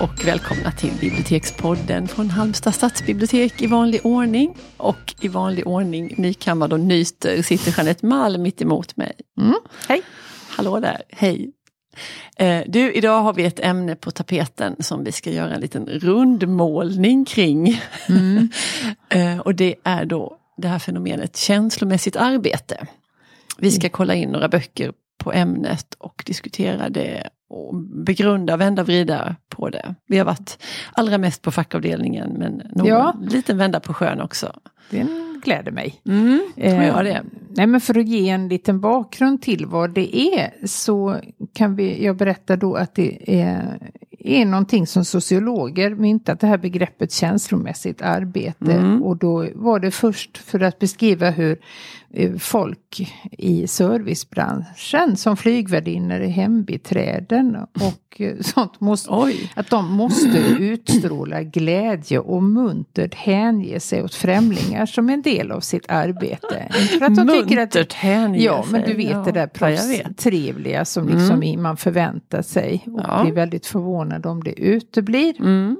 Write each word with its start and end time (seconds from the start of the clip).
Och 0.00 0.26
välkomna 0.26 0.72
till 0.72 0.92
Bibliotekspodden 1.00 2.08
från 2.08 2.30
Halmstad 2.30 2.74
stadsbibliotek 2.74 3.62
i 3.62 3.66
vanlig 3.66 4.00
ordning. 4.06 4.56
Och 4.76 5.14
i 5.20 5.28
vanlig 5.28 5.66
ordning, 5.66 6.14
nykammad 6.16 6.72
och 6.72 6.80
nyster, 6.80 7.42
sitter 7.42 7.74
Jeanette 7.76 8.06
Malm 8.06 8.42
mitt 8.42 8.62
emot 8.62 8.96
mig. 8.96 9.12
Mm. 9.40 9.54
Hej! 9.88 10.02
Hallå 10.48 10.80
där, 10.80 11.02
hej! 11.08 11.52
Eh, 12.36 12.62
du, 12.66 12.92
idag 12.92 13.22
har 13.22 13.32
vi 13.32 13.44
ett 13.44 13.60
ämne 13.60 13.96
på 13.96 14.10
tapeten 14.10 14.76
som 14.78 15.04
vi 15.04 15.12
ska 15.12 15.30
göra 15.30 15.54
en 15.54 15.60
liten 15.60 15.86
rundmålning 15.86 17.24
kring. 17.24 17.82
Mm. 18.08 18.48
Eh, 19.08 19.38
och 19.38 19.54
det 19.54 19.74
är 19.84 20.04
då 20.04 20.36
det 20.56 20.68
här 20.68 20.78
fenomenet 20.78 21.36
känslomässigt 21.36 22.16
arbete. 22.16 22.86
Vi 23.58 23.70
ska 23.70 23.88
kolla 23.88 24.14
in 24.14 24.28
några 24.28 24.48
böcker 24.48 24.92
på 25.18 25.32
ämnet 25.32 25.94
och 25.98 26.22
diskutera 26.26 26.88
det 26.88 27.30
och 27.50 27.74
begrunda, 27.76 28.56
vända 28.56 28.82
och 28.82 28.88
vrida 28.88 29.36
på 29.48 29.68
det. 29.68 29.94
Vi 30.06 30.18
har 30.18 30.24
varit 30.24 30.58
allra 30.92 31.18
mest 31.18 31.42
på 31.42 31.50
fackavdelningen 31.50 32.30
men 32.38 32.62
någon 32.74 32.86
ja. 32.86 33.14
liten 33.20 33.58
vända 33.58 33.80
på 33.80 33.94
sjön 33.94 34.20
också. 34.20 34.52
Den 34.90 35.40
gläder 35.44 35.72
mig. 35.72 36.00
Mm, 36.06 36.40
eh, 36.56 36.86
jag 36.86 37.04
det. 37.04 37.22
Nej, 37.48 37.66
men 37.66 37.80
för 37.80 37.98
att 37.98 38.08
ge 38.08 38.28
en 38.28 38.48
liten 38.48 38.80
bakgrund 38.80 39.42
till 39.42 39.66
vad 39.66 39.94
det 39.94 40.16
är 40.16 40.66
så 40.66 41.16
kan 41.54 41.76
vi, 41.76 42.04
jag 42.04 42.16
berätta 42.16 42.56
då 42.56 42.74
att 42.74 42.94
det 42.94 43.40
är, 43.40 43.90
är 44.20 44.44
någonting 44.44 44.86
som 44.86 45.04
sociologer 45.04 45.94
myntat 45.94 46.40
det 46.40 46.46
här 46.46 46.58
begreppet 46.58 47.12
känslomässigt 47.12 48.02
arbete. 48.02 48.72
Mm. 48.72 49.02
Och 49.02 49.16
då 49.16 49.46
var 49.54 49.80
det 49.80 49.90
först 49.90 50.38
för 50.38 50.60
att 50.60 50.78
beskriva 50.78 51.30
hur 51.30 51.58
Eh, 52.12 52.36
folk 52.36 53.12
i 53.30 53.66
servicebranschen 53.66 55.16
som 55.16 55.36
flygvärdinnor, 55.36 56.20
hembiträden 56.20 57.56
och 57.74 58.20
eh, 58.20 58.36
sånt. 58.40 58.80
Måste, 58.80 59.10
Oj. 59.12 59.52
att 59.54 59.70
de 59.70 59.92
måste 59.92 60.38
utstråla 60.58 61.42
glädje 61.42 62.18
och 62.18 62.42
muntert 62.42 63.14
hänge 63.14 63.80
sig 63.80 64.02
åt 64.02 64.14
främlingar 64.14 64.86
som 64.86 65.10
en 65.10 65.22
del 65.22 65.50
av 65.52 65.60
sitt 65.60 65.90
arbete. 65.90 66.68
För 66.98 67.04
att 67.04 67.16
de 67.16 67.26
muntert 67.26 67.76
att, 67.76 67.92
hänge 67.92 68.38
Ja, 68.38 68.64
men 68.70 68.82
du 68.82 68.94
vet 68.94 69.10
ja, 69.10 69.22
det 69.24 69.32
där 69.32 69.46
proffstrevliga 69.46 70.84
som 70.84 71.08
liksom 71.08 71.42
mm. 71.42 71.62
man 71.62 71.76
förväntar 71.76 72.42
sig 72.42 72.84
och 72.86 73.00
ja. 73.04 73.22
blir 73.22 73.32
väldigt 73.32 73.66
förvånad 73.66 74.09
om 74.18 74.42
det 74.42 74.60
uteblir. 74.60 75.40
Mm. 75.40 75.76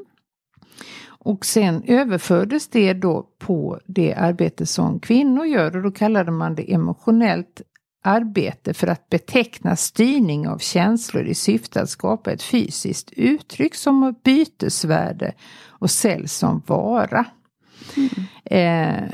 Och 1.23 1.47
sen 1.47 1.83
överfördes 1.87 2.69
det 2.69 2.93
då 2.93 3.27
på 3.39 3.81
det 3.87 4.15
arbete 4.15 4.67
som 4.67 5.01
kvinnor 5.01 5.47
gör 5.47 5.77
och 5.77 5.83
då 5.83 5.91
kallade 5.91 6.31
man 6.31 6.55
det 6.55 6.73
emotionellt 6.73 7.63
arbete 8.03 8.75
för 8.75 8.87
att 8.87 9.09
beteckna 9.09 9.77
styrning 9.77 10.49
av 10.49 10.59
känslor 10.59 11.25
i 11.25 11.35
syfte 11.35 11.83
att 11.83 11.91
skapa 11.91 12.33
ett 12.33 12.43
fysiskt 12.43 13.13
uttryck 13.13 13.75
som 13.75 14.15
bytesvärde 14.25 15.33
och 15.67 15.91
säljs 15.91 16.37
som 16.37 16.63
vara. 16.67 17.25
Mm. 17.97 18.11
Eh, 18.45 19.09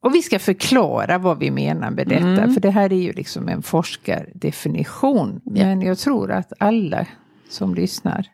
och 0.00 0.14
vi 0.14 0.22
ska 0.22 0.38
förklara 0.38 1.18
vad 1.18 1.38
vi 1.38 1.50
menar 1.50 1.90
med 1.90 2.08
detta, 2.08 2.42
mm. 2.42 2.54
för 2.54 2.60
det 2.60 2.70
här 2.70 2.92
är 2.92 3.02
ju 3.02 3.12
liksom 3.12 3.48
en 3.48 3.62
forskardefinition. 3.62 5.40
Men 5.44 5.82
jag 5.82 5.98
tror 5.98 6.32
att 6.32 6.52
alla 6.58 7.06
som 7.48 7.74
lyssnar 7.74 8.26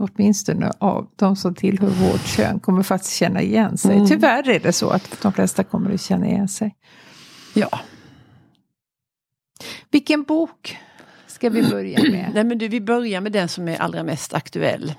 åtminstone 0.00 0.70
av 0.78 1.08
de 1.16 1.36
som 1.36 1.54
tillhör 1.54 1.88
vårt 1.88 2.26
kön, 2.26 2.60
kommer 2.60 2.82
faktiskt 2.82 3.14
känna 3.16 3.42
igen 3.42 3.78
sig. 3.78 3.94
Mm. 3.96 4.08
Tyvärr 4.08 4.48
är 4.48 4.60
det 4.60 4.72
så 4.72 4.90
att 4.90 5.22
de 5.22 5.32
flesta 5.32 5.64
kommer 5.64 5.94
att 5.94 6.00
känna 6.00 6.26
igen 6.26 6.48
sig. 6.48 6.76
Ja. 7.54 7.80
Vilken 9.90 10.22
bok 10.22 10.78
ska 11.26 11.50
vi 11.50 11.62
börja 11.62 11.98
med? 12.02 12.30
Nej 12.34 12.44
men 12.44 12.58
du, 12.58 12.68
vi 12.68 12.80
börjar 12.80 13.20
med 13.20 13.32
den 13.32 13.48
som 13.48 13.68
är 13.68 13.76
allra 13.76 14.02
mest 14.02 14.34
aktuell. 14.34 14.94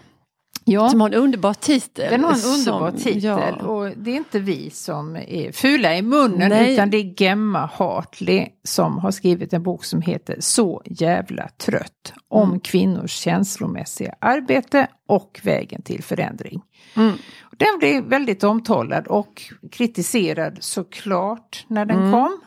Ja. 0.66 0.90
Som 0.90 1.02
har 1.02 1.08
en 1.10 1.14
underbar 1.14 1.54
titel. 1.54 2.10
Den 2.10 2.24
har 2.24 2.32
en 2.32 2.60
underbar 2.60 2.90
som, 2.92 3.00
titel. 3.00 3.24
Ja. 3.24 3.56
Och 3.56 3.92
det 3.98 4.12
är 4.12 4.16
inte 4.16 4.40
vi 4.40 4.70
som 4.70 5.16
är 5.16 5.52
fula 5.52 5.98
i 5.98 6.02
munnen 6.02 6.50
Nej. 6.50 6.74
utan 6.74 6.90
det 6.90 6.98
är 6.98 7.22
Gemma 7.22 7.70
Hartley 7.74 8.48
som 8.64 8.98
har 8.98 9.12
skrivit 9.12 9.54
en 9.54 9.64
bok 9.64 9.86
som 9.86 10.02
heter 10.02 10.38
Så 10.40 10.82
jävla 10.86 11.48
trött. 11.48 12.14
Om 12.28 12.48
mm. 12.48 12.60
kvinnors 12.60 13.12
känslomässiga 13.12 14.16
arbete 14.20 14.88
och 15.08 15.40
vägen 15.44 15.82
till 15.82 16.04
förändring. 16.04 16.62
Mm. 16.96 17.14
Den 17.58 17.80
blev 17.80 18.04
väldigt 18.04 18.44
omtalad 18.44 19.08
och 19.08 19.42
kritiserad 19.72 20.58
såklart 20.60 21.66
när 21.68 21.86
den 21.86 22.00
mm. 22.00 22.12
kom. 22.12 22.42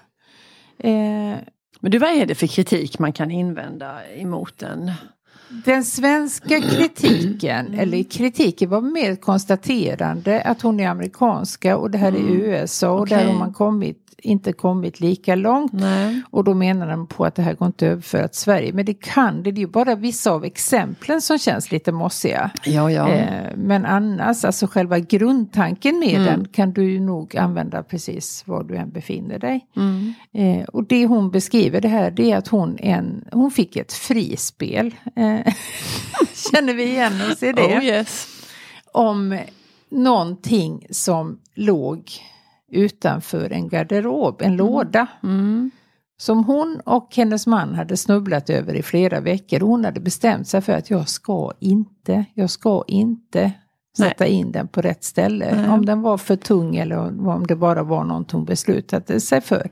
Eh, 0.78 1.36
men 1.80 1.90
du, 1.90 1.98
vad 1.98 2.10
är 2.10 2.26
det 2.26 2.34
för 2.34 2.46
kritik 2.46 2.98
man 2.98 3.12
kan 3.12 3.30
invända 3.30 4.06
emot 4.14 4.58
den? 4.58 4.92
Den 5.48 5.84
svenska 5.84 6.60
kritiken, 6.60 7.66
mm. 7.66 7.80
eller 7.80 8.02
kritiken 8.02 8.70
var 8.70 8.80
mer 8.80 9.16
konstaterande 9.16 10.42
att 10.42 10.62
hon 10.62 10.80
är 10.80 10.88
amerikanska 10.88 11.76
och 11.76 11.90
det 11.90 11.98
här 11.98 12.12
är 12.12 12.16
mm. 12.16 12.40
USA 12.40 12.90
och 12.90 13.00
okay. 13.00 13.18
där 13.18 13.32
har 13.32 13.38
man 13.38 13.52
kommit 13.52 14.05
inte 14.22 14.52
kommit 14.52 15.00
lika 15.00 15.34
långt. 15.34 15.72
Nej. 15.72 16.22
Och 16.30 16.44
då 16.44 16.54
menar 16.54 16.88
de 16.88 17.06
på 17.06 17.24
att 17.24 17.34
det 17.34 17.42
här 17.42 17.54
går 17.54 17.66
inte 17.66 17.86
att 17.86 17.92
överföra 17.92 18.28
till 18.28 18.40
Sverige. 18.40 18.72
Men 18.72 18.84
det 18.84 18.94
kan 18.94 19.42
det, 19.42 19.50
det 19.50 19.58
är 19.58 19.60
ju 19.60 19.66
bara 19.66 19.94
vissa 19.94 20.30
av 20.30 20.44
exemplen 20.44 21.20
som 21.20 21.38
känns 21.38 21.72
lite 21.72 21.92
mossiga. 21.92 22.50
Ja, 22.64 22.90
ja. 22.90 23.08
Eh, 23.08 23.56
men 23.56 23.86
annars, 23.86 24.44
alltså 24.44 24.66
själva 24.66 24.98
grundtanken 24.98 25.98
med 25.98 26.14
mm. 26.14 26.24
den 26.24 26.48
kan 26.48 26.72
du 26.72 26.90
ju 26.92 27.00
nog 27.00 27.36
använda 27.36 27.82
precis 27.82 28.42
var 28.46 28.64
du 28.64 28.76
än 28.76 28.90
befinner 28.90 29.38
dig. 29.38 29.66
Mm. 29.76 30.14
Eh, 30.32 30.64
och 30.64 30.84
det 30.84 31.06
hon 31.06 31.30
beskriver 31.30 31.80
det 31.80 31.88
här 31.88 32.10
det 32.10 32.32
är 32.32 32.36
att 32.36 32.48
hon, 32.48 32.78
en, 32.78 33.24
hon 33.32 33.50
fick 33.50 33.76
ett 33.76 33.92
frispel. 33.92 34.94
Eh, 35.16 35.52
känner 36.52 36.74
vi 36.74 36.84
igen 36.84 37.12
oss 37.32 37.42
i 37.42 37.52
det? 37.52 37.78
Oh, 37.78 37.84
yes. 37.84 38.28
Om 38.92 39.38
någonting 39.88 40.86
som 40.90 41.38
låg 41.54 42.02
utanför 42.72 43.52
en 43.52 43.68
garderob, 43.68 44.42
en 44.42 44.46
mm. 44.46 44.56
låda. 44.56 45.06
Mm. 45.22 45.70
Som 46.18 46.44
hon 46.44 46.80
och 46.84 47.16
hennes 47.16 47.46
man 47.46 47.74
hade 47.74 47.96
snubblat 47.96 48.50
över 48.50 48.74
i 48.74 48.82
flera 48.82 49.20
veckor. 49.20 49.60
Hon 49.60 49.84
hade 49.84 50.00
bestämt 50.00 50.48
sig 50.48 50.60
för 50.60 50.72
att 50.72 50.90
jag 50.90 51.08
ska 51.08 51.52
inte, 51.60 52.24
jag 52.34 52.50
ska 52.50 52.84
inte 52.86 53.52
sätta 53.96 54.24
Nej. 54.24 54.32
in 54.32 54.52
den 54.52 54.68
på 54.68 54.82
rätt 54.82 55.04
ställe. 55.04 55.56
Nej. 55.56 55.68
Om 55.68 55.86
den 55.86 56.02
var 56.02 56.18
för 56.18 56.36
tung 56.36 56.76
eller 56.76 57.28
om 57.28 57.46
det 57.46 57.56
bara 57.56 57.82
var 57.82 58.04
något 58.04 58.30
hon 58.30 58.44
beslutade 58.44 59.20
sig 59.20 59.40
för. 59.40 59.70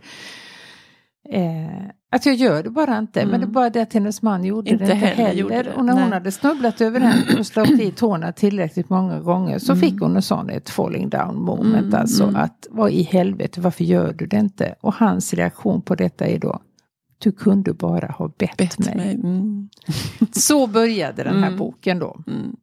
Eh, 1.29 1.85
att 2.15 2.27
jag 2.27 2.35
gör 2.35 2.63
det 2.63 2.71
bara 2.71 2.99
inte. 2.99 3.21
Mm. 3.21 3.31
Men 3.31 3.41
det 3.41 3.47
är 3.47 3.51
bara 3.51 3.71
det 3.71 3.83
att 3.83 3.93
hennes 3.93 4.23
man 4.23 4.45
gjorde 4.45 4.71
inte 4.71 4.85
det 4.85 4.93
inte 4.93 5.07
heller. 5.07 5.51
heller. 5.51 5.75
Och 5.77 5.85
när 5.85 5.95
Nej. 5.95 6.03
hon 6.03 6.13
hade 6.13 6.33
snubblat 6.33 6.81
över 6.81 7.01
den 7.01 7.23
och 7.39 7.47
slagit 7.47 7.81
i 7.81 7.91
tårna 7.91 8.33
tillräckligt 8.33 8.91
många 8.91 9.21
gånger 9.21 9.59
så 9.59 9.73
mm. 9.73 9.81
fick 9.81 10.01
hon 10.01 10.17
en 10.17 10.23
sån 10.23 10.51
ett 10.51 10.71
falling 10.71 11.09
down 11.09 11.37
moment. 11.37 11.87
Mm. 11.87 12.01
Alltså 12.01 12.25
mm. 12.25 12.37
att 12.37 12.67
vad 12.71 12.91
i 12.91 13.03
helvete 13.03 13.61
varför 13.61 13.85
gör 13.85 14.13
du 14.13 14.27
det 14.27 14.37
inte? 14.37 14.75
Och 14.81 14.95
hans 14.95 15.35
reaktion 15.35 15.83
på 15.83 15.95
detta 15.95 16.27
är 16.27 16.39
då 16.39 16.61
du 17.19 17.33
kunde 17.33 17.73
bara 17.73 18.07
ha 18.07 18.29
bett, 18.29 18.57
bett 18.57 18.79
mig. 18.79 18.97
mig. 18.97 19.15
Mm. 19.15 19.69
så 20.33 20.67
började 20.67 21.23
den 21.23 21.39
här 21.39 21.47
mm. 21.47 21.59
boken 21.59 21.99
då. 21.99 22.23
Mm. 22.27 22.57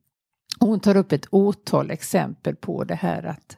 Hon 0.60 0.80
tar 0.80 0.98
upp 0.98 1.12
ett 1.12 1.28
otal 1.30 1.92
exempel 1.92 2.56
på 2.56 2.84
det 2.84 2.96
här 2.96 3.24
att 3.24 3.58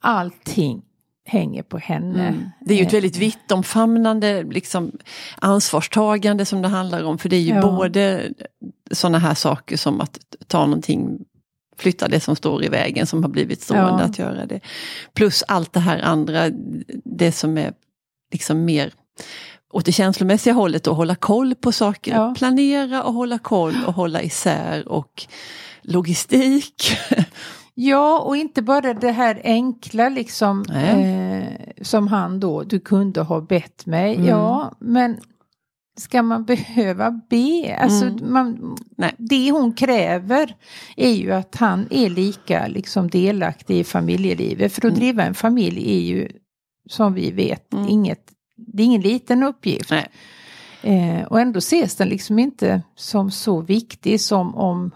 allting 0.00 0.82
hänger 1.26 1.62
på 1.62 1.78
henne. 1.78 2.28
Mm. 2.28 2.50
Det 2.60 2.74
är 2.74 2.78
ju 2.78 2.82
ett 2.82 2.92
eh. 2.92 2.96
väldigt 2.96 3.16
vittomfamnande 3.16 4.42
liksom, 4.42 4.92
ansvarstagande 5.38 6.44
som 6.44 6.62
det 6.62 6.68
handlar 6.68 7.04
om. 7.04 7.18
För 7.18 7.28
det 7.28 7.36
är 7.36 7.40
ju 7.40 7.54
ja. 7.54 7.60
både 7.60 8.32
sådana 8.90 9.18
här 9.18 9.34
saker 9.34 9.76
som 9.76 10.00
att 10.00 10.18
ta 10.46 10.66
någonting 10.66 11.18
flytta 11.78 12.08
det 12.08 12.20
som 12.20 12.36
står 12.36 12.64
i 12.64 12.68
vägen 12.68 13.06
som 13.06 13.22
har 13.22 13.30
blivit 13.30 13.62
stående, 13.62 14.02
ja. 14.02 14.08
att 14.08 14.18
göra 14.18 14.46
det. 14.46 14.60
Plus 15.14 15.44
allt 15.48 15.72
det 15.72 15.80
här 15.80 15.98
andra, 15.98 16.50
det 17.04 17.32
som 17.32 17.58
är 17.58 17.72
liksom 18.32 18.64
mer 18.64 18.92
åt 19.72 19.84
det 19.84 19.92
känslomässiga 19.92 20.54
hållet 20.54 20.86
att 20.86 20.96
hålla 20.96 21.14
koll 21.14 21.54
på 21.54 21.72
saker. 21.72 22.14
Ja. 22.14 22.34
Planera 22.38 23.02
och 23.02 23.12
hålla 23.12 23.38
koll 23.38 23.74
och 23.86 23.94
hålla 23.94 24.22
isär 24.22 24.88
och 24.88 25.26
logistik. 25.82 26.96
Ja, 27.78 28.18
och 28.18 28.36
inte 28.36 28.62
bara 28.62 28.94
det 28.94 29.10
här 29.10 29.40
enkla 29.44 30.08
liksom 30.08 30.64
eh, 30.74 31.82
som 31.82 32.08
han 32.08 32.40
då, 32.40 32.62
du 32.62 32.80
kunde 32.80 33.20
ha 33.20 33.40
bett 33.40 33.86
mig. 33.86 34.14
Mm. 34.14 34.28
Ja, 34.28 34.72
men 34.80 35.20
ska 35.98 36.22
man 36.22 36.44
behöva 36.44 37.10
be? 37.30 37.78
Alltså, 37.80 38.04
mm. 38.06 38.32
man, 38.32 38.76
det 39.18 39.50
hon 39.50 39.72
kräver 39.72 40.56
är 40.96 41.10
ju 41.10 41.32
att 41.32 41.56
han 41.56 41.86
är 41.90 42.10
lika 42.10 42.66
liksom, 42.66 43.08
delaktig 43.08 43.78
i 43.78 43.84
familjelivet. 43.84 44.72
För 44.72 44.80
att 44.80 44.84
mm. 44.84 44.98
driva 44.98 45.22
en 45.22 45.34
familj 45.34 45.96
är 45.96 46.00
ju, 46.00 46.28
som 46.88 47.14
vi 47.14 47.30
vet, 47.30 47.72
mm. 47.72 47.88
inget, 47.88 48.32
det 48.56 48.82
är 48.82 48.86
ingen 48.86 49.02
liten 49.02 49.42
uppgift. 49.42 49.92
Eh, 50.82 51.22
och 51.28 51.40
ändå 51.40 51.58
ses 51.58 51.96
den 51.96 52.08
liksom 52.08 52.38
inte 52.38 52.82
som 52.94 53.30
så 53.30 53.60
viktig 53.60 54.20
som 54.20 54.54
om 54.54 54.90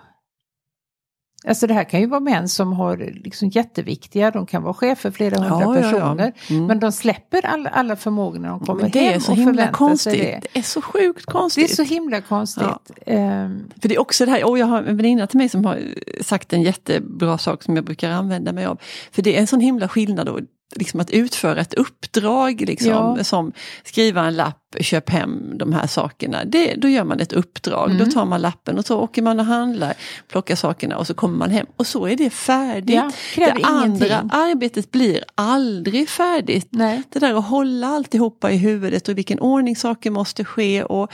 Alltså 1.49 1.67
det 1.67 1.75
här 1.75 1.85
kan 1.85 2.01
ju 2.01 2.07
vara 2.07 2.21
män 2.21 2.49
som 2.49 2.73
har 2.73 2.97
liksom 3.25 3.49
jätteviktiga, 3.49 4.31
de 4.31 4.47
kan 4.47 4.63
vara 4.63 4.75
chefer 4.75 4.97
för 4.97 5.11
flera 5.11 5.37
hundra 5.39 5.61
Ja, 5.61 5.75
ja, 5.77 5.81
ja. 5.81 5.91
personer. 5.91 6.33
Mm. 6.51 6.67
Men 6.67 6.81
de 6.81 6.93
släpper 6.93 7.47
alla, 7.47 7.71
alla 7.71 7.97
förmågor 7.97 8.39
när 8.39 8.49
de 8.49 8.61
kommer 8.61 8.83
Men 8.83 8.91
det 8.91 8.99
hem 9.01 9.15
är 9.15 9.19
så 9.21 9.33
och 9.33 9.39
himla 9.39 9.69
konstigt. 9.69 10.13
sig 10.13 10.21
det. 10.21 10.41
Det 10.53 10.59
är 10.59 10.63
så 10.63 10.83
sjukt 10.83 11.27
Det 11.27 11.31
är 11.31 11.33
konstigt. 11.33 11.75
så 11.77 11.83
himla 11.83 12.21
konstigt. 12.21 12.67
Ehm, 13.07 13.71
För 13.83 13.89
det 13.89 13.95
är 13.95 14.01
också 14.01 14.25
det 14.25 14.31
här, 14.31 14.45
och 14.49 14.59
jag 14.59 14.67
har 14.67 14.83
en 14.83 14.97
väninna 14.97 15.27
till 15.27 15.39
mig 15.39 15.49
som 15.49 15.65
har 15.65 15.79
sagt 16.23 16.53
en 16.53 16.63
jättebra 16.63 17.39
sak 17.39 17.63
som 17.63 17.77
jag 17.77 17.85
brukar 17.85 18.11
använda 18.11 18.53
mig 18.53 18.65
av. 18.67 18.79
För 19.13 19.23
det 19.23 19.37
är 19.37 19.41
en 19.41 19.47
sån 19.47 19.61
himla 19.61 19.89
skillnad 19.89 20.27
då, 20.27 20.39
liksom 20.77 21.01
att 21.01 21.11
utföra 21.11 21.61
ett 21.61 21.75
uppdrag, 21.75 22.61
liksom, 22.61 22.91
Ja. 22.91 23.25
som 23.25 23.53
skriva 23.85 24.25
en 24.27 24.37
lapp, 24.37 24.57
köp 24.81 25.11
hem 25.11 25.59
de 25.59 25.73
här 25.73 25.87
sakerna. 25.87 26.45
Det, 26.45 26.75
då 26.75 26.89
gör 26.89 27.05
man 27.05 27.21
ett 27.21 27.33
uppdrag, 27.33 27.91
Mm. 27.91 28.05
då 28.05 28.11
tar 28.13 28.25
man 28.25 28.41
lappen 28.41 28.79
och 28.79 28.87
så 28.87 29.01
åker 29.01 29.23
man 29.23 29.41
och 29.41 29.47
handlar, 29.47 29.95
plockar 30.29 30.57
sakerna 30.57 30.97
och 30.99 31.07
så 31.07 31.15
kommer 31.15 31.39
man 31.39 31.51
hem. 31.51 31.67
Och 31.77 31.87
så 31.87 32.07
är 32.07 32.17
det 32.17 32.31
färdigt. 32.31 32.95
Ja, 32.97 33.11
det 33.37 33.51
andra 33.63 34.07
ingenting. 34.07 34.31
arbetet 34.33 34.91
blir 34.91 35.25
aldrig 35.35 36.09
färdigt. 36.09 36.69
nej. 36.71 37.03
Det 37.11 37.19
där 37.19 37.35
att 37.35 37.45
hålla 37.49 37.87
alltihopa 37.87 38.51
i 38.53 38.57
huvudet 38.57 39.09
och 39.09 39.13
i 39.13 39.15
vilken 39.15 39.41
ordning 39.41 39.77
saker 39.77 40.11
måste 40.11 40.45
ske. 40.45 40.83
Och, 40.85 41.13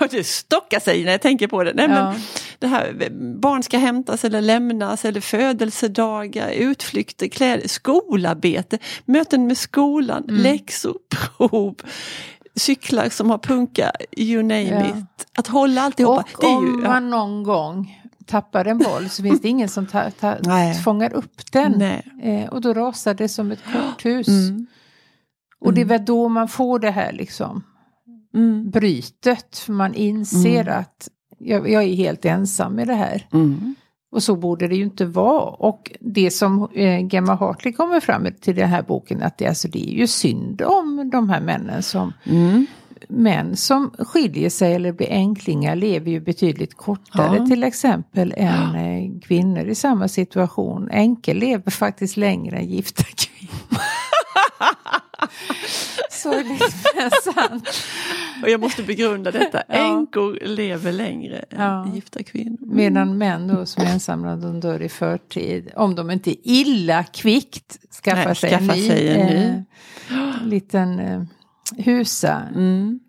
ja, 0.00 0.06
det 0.10 0.24
stockar 0.26 0.80
sig 0.80 1.04
när 1.04 1.12
jag 1.12 1.20
tänker 1.22 1.46
på 1.46 1.64
det. 1.64 1.72
Nej, 1.74 1.86
Ja. 1.90 1.94
men 2.12 2.20
det 2.58 2.66
här, 2.66 3.08
barn 3.40 3.62
ska 3.62 3.78
hämtas 3.78 4.24
eller 4.24 4.40
lämnas 4.40 5.04
eller 5.04 5.20
födelsedagar, 5.20 6.50
utflykter, 6.50 7.28
kläder, 7.28 7.68
skolarbete, 7.68 8.78
möten 9.04 9.46
med 9.46 9.58
skolan, 9.58 10.24
Mm. 10.28 10.42
läxor, 10.42 10.94
prov, 11.08 11.74
cyklar 12.56 13.08
som 13.08 13.30
har 13.30 13.38
punka, 13.38 13.92
you 14.16 14.42
name 14.42 14.62
Ja. 14.62 14.86
it. 14.86 15.26
Att 15.38 15.46
hålla 15.46 15.82
alltihopa. 15.82 16.24
Och 16.38 16.44
om 16.44 16.66
ju, 16.66 16.82
ja, 16.82 16.88
man 16.88 17.10
någon 17.10 17.42
gång 17.42 17.96
tappar 18.26 18.64
en 18.64 18.78
boll 18.78 19.08
så 19.08 19.22
finns 19.22 19.40
det 19.40 19.48
ingen 19.48 19.68
som 19.68 19.86
ta, 19.86 20.10
ta, 20.10 20.36
fångar 20.84 21.12
upp 21.12 21.52
den. 21.52 21.82
Eh, 22.22 22.48
och 22.50 22.60
då 22.60 22.74
rasar 22.74 23.14
det 23.14 23.28
som 23.28 23.50
ett 23.50 23.60
korthus. 23.72 24.28
Mm. 24.28 24.66
Och 25.60 25.74
det 25.74 25.80
är 25.80 25.84
väl 25.84 26.04
då 26.04 26.28
man 26.28 26.48
får 26.48 26.78
det 26.78 26.90
här 26.90 27.12
liksom 27.12 27.62
Mm. 28.34 28.70
brytet. 28.70 29.58
För 29.58 29.72
man 29.72 29.94
inser 29.94 30.60
Mm. 30.62 30.78
att 30.80 31.08
jag, 31.38 31.70
jag 31.70 31.82
är 31.82 31.94
helt 31.94 32.24
ensam 32.24 32.74
med 32.74 32.86
det 32.88 32.94
här. 32.94 33.26
Mm. 33.32 33.74
Och 34.12 34.22
så 34.22 34.36
borde 34.36 34.68
det 34.68 34.76
ju 34.76 34.82
inte 34.82 35.06
vara. 35.06 35.42
Och 35.50 35.92
det 36.00 36.30
som 36.30 36.68
eh, 36.74 37.06
Gemma 37.14 37.34
Hartley 37.34 37.72
kommer 37.72 38.00
fram 38.00 38.26
till 38.40 38.54
den 38.56 38.68
här 38.68 38.82
boken 38.82 39.22
att 39.22 39.38
det, 39.38 39.46
alltså, 39.46 39.68
det 39.68 39.90
är 39.90 39.94
ju 39.98 40.06
synd 40.06 40.62
om 40.62 41.10
de 41.12 41.28
här 41.30 41.40
männen 41.40 41.82
som 41.82 42.12
Mm. 42.24 42.66
män 43.08 43.56
som 43.56 43.90
skiljer 43.98 44.50
sig 44.50 44.74
eller 44.74 44.92
blir 44.92 45.10
änklingar 45.10 45.76
lever 45.76 46.10
ju 46.10 46.20
betydligt 46.20 46.74
kortare 46.76 47.36
Ja. 47.36 47.46
till 47.46 47.64
exempel 47.64 48.34
än 48.36 48.74
eh, 48.74 49.20
kvinnor 49.22 49.64
i 49.68 49.74
samma 49.74 50.08
situation. 50.08 50.88
Änkor 50.90 51.34
lever 51.34 51.70
faktiskt 51.70 52.16
längre 52.16 52.56
än 52.56 52.66
gifta 52.66 53.02
kvinnor. 53.04 53.80
Sorgligt 56.10 56.86
men 56.96 57.10
sant. 57.34 57.68
Och 58.42 58.50
jag 58.50 58.60
måste 58.60 58.82
begrunda 58.82 59.30
detta. 59.30 59.62
Ja. 59.68 59.74
Änkor 59.74 60.38
lever 60.42 60.92
längre 60.92 61.36
än 61.38 61.60
Ja. 61.60 61.90
gifta 61.94 62.22
kvinnor. 62.22 62.58
Medan 62.60 63.18
män 63.18 63.48
då 63.48 63.66
som 63.66 63.82
är 63.84 63.92
ensamma 63.92 64.36
de 64.36 64.60
dör 64.60 64.82
i 64.82 64.88
förtid. 64.88 65.70
Om 65.76 65.94
de 65.94 66.10
inte 66.10 66.48
illa 66.50 67.04
kvickt 67.04 67.78
skaffar 68.04 68.24
Nej, 68.24 68.36
sig 68.36 68.50
skaffa 68.50 68.72
en 68.72 68.78
ny, 68.78 68.88
sig 68.88 69.08
en 69.08 69.26
ny. 69.26 69.64
Eh, 70.10 70.46
liten 70.46 70.98
eh, 70.98 71.22
husa. 71.76 72.42
Mm. 72.54 73.00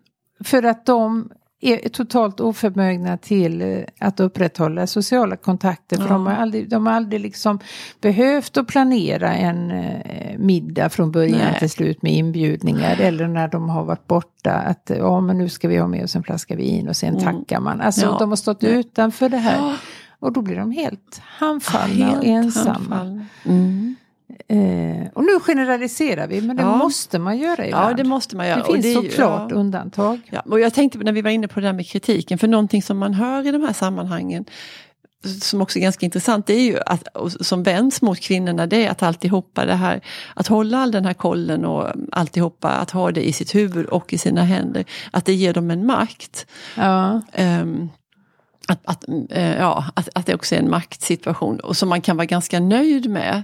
För 0.44 0.62
att 0.62 0.86
de 0.86 1.30
är 1.64 1.88
totalt 1.88 2.40
oförmögna 2.40 3.16
till 3.16 3.62
eh, 3.62 3.78
att 4.00 4.20
upprätthålla 4.20 4.86
sociala 4.86 5.36
kontakter. 5.36 5.96
För 5.96 6.04
Ja. 6.04 6.08
de 6.12 6.26
har 6.26 6.34
aldrig, 6.34 6.68
de 6.70 6.86
har 6.86 6.92
aldrig 6.92 7.20
liksom 7.20 7.58
behövt 8.00 8.56
att 8.56 8.66
planera 8.66 9.34
en 9.34 9.70
eh, 9.70 10.38
middag 10.38 10.88
från 10.88 11.12
början 11.12 11.38
Nej. 11.38 11.58
till 11.58 11.70
slut 11.70 12.02
med 12.02 12.12
inbjudningar. 12.12 12.96
Eller 13.00 13.28
när 13.28 13.48
de 13.48 13.68
har 13.68 13.84
varit 13.84 14.06
borta 14.06 14.52
att 14.52 14.90
eh, 14.90 14.96
ja 14.96 15.20
men 15.20 15.38
nu 15.38 15.48
ska 15.48 15.68
vi 15.68 15.76
ha 15.76 15.86
med 15.86 16.04
oss 16.04 16.16
en 16.16 16.22
flaska 16.22 16.56
vin 16.56 16.88
och 16.88 16.96
sen 16.96 17.16
Mm. 17.16 17.24
tackar 17.24 17.60
man. 17.60 17.80
Alltså 17.80 18.06
Ja. 18.06 18.16
de 18.18 18.28
har 18.28 18.36
stått 18.36 18.64
utanför 18.64 19.28
det 19.28 19.36
här. 19.38 19.76
Och 20.18 20.32
då 20.32 20.42
blir 20.42 20.56
de 20.56 20.70
helt 20.70 21.20
handfallna 21.24 22.06
och 22.08 22.24
helt 22.24 22.24
ensamma. 22.24 22.72
handfallna. 22.72 23.26
Mm. 23.44 23.96
Eh, 24.48 25.08
och 25.14 25.24
nu 25.24 25.40
generaliserar 25.40 26.26
vi 26.26 26.40
men 26.40 26.56
det 26.56 26.62
Ja. 26.62 26.76
måste 26.76 27.18
man 27.18 27.38
göra 27.38 27.66
ibland. 27.66 27.90
Ja, 27.90 27.96
det 27.96 28.04
måste 28.04 28.36
man 28.36 28.48
göra. 28.48 28.62
det 28.72 28.82
finns 28.82 28.94
såklart 28.94 29.50
ja. 29.50 29.56
undantag. 29.56 30.20
Ja, 30.30 30.40
och 30.40 30.60
jag 30.60 30.74
tänkte 30.74 30.98
när 30.98 31.12
vi 31.12 31.22
var 31.22 31.30
inne 31.30 31.48
på 31.48 31.60
det 31.60 31.66
där 31.66 31.72
med 31.72 31.86
kritiken, 31.86 32.38
för 32.38 32.48
någonting 32.48 32.82
som 32.82 32.98
man 32.98 33.14
hör 33.14 33.46
i 33.46 33.50
de 33.50 33.62
här 33.62 33.72
sammanhangen 33.72 34.44
som 35.24 35.60
också 35.62 35.78
är 35.78 35.82
ganska 35.82 36.06
intressant, 36.06 36.46
det 36.46 36.54
är 36.54 36.62
ju 36.64 36.78
att, 36.86 37.08
som 37.40 37.62
vänds 37.62 38.02
mot 38.02 38.20
kvinnorna, 38.20 38.66
det 38.66 38.86
är 38.86 38.90
att 38.90 39.02
alltihopa 39.02 39.64
det 39.64 39.74
här, 39.74 40.00
att 40.34 40.46
hålla 40.46 40.78
all 40.78 40.90
den 40.90 41.04
här 41.04 41.14
kollen 41.14 41.64
och 41.64 41.88
alltihopa, 42.12 42.68
att 42.68 42.90
ha 42.90 43.10
det 43.10 43.28
i 43.28 43.32
sitt 43.32 43.54
huvud 43.54 43.86
och 43.86 44.12
i 44.12 44.18
sina 44.18 44.44
händer, 44.44 44.84
att 45.10 45.24
det 45.24 45.34
ger 45.34 45.54
dem 45.54 45.70
en 45.70 45.86
makt. 45.86 46.46
Ja. 46.76 47.20
Ehm, 47.32 47.88
att, 48.68 48.80
att, 48.84 49.04
eh, 49.30 49.56
ja, 49.56 49.84
att, 49.94 50.08
att 50.14 50.26
det 50.26 50.34
också 50.34 50.54
är 50.54 50.58
en 50.58 50.70
maktsituation 50.70 51.60
och 51.60 51.76
som 51.76 51.88
man 51.88 52.00
kan 52.00 52.16
vara 52.16 52.26
ganska 52.26 52.60
nöjd 52.60 53.10
med. 53.10 53.42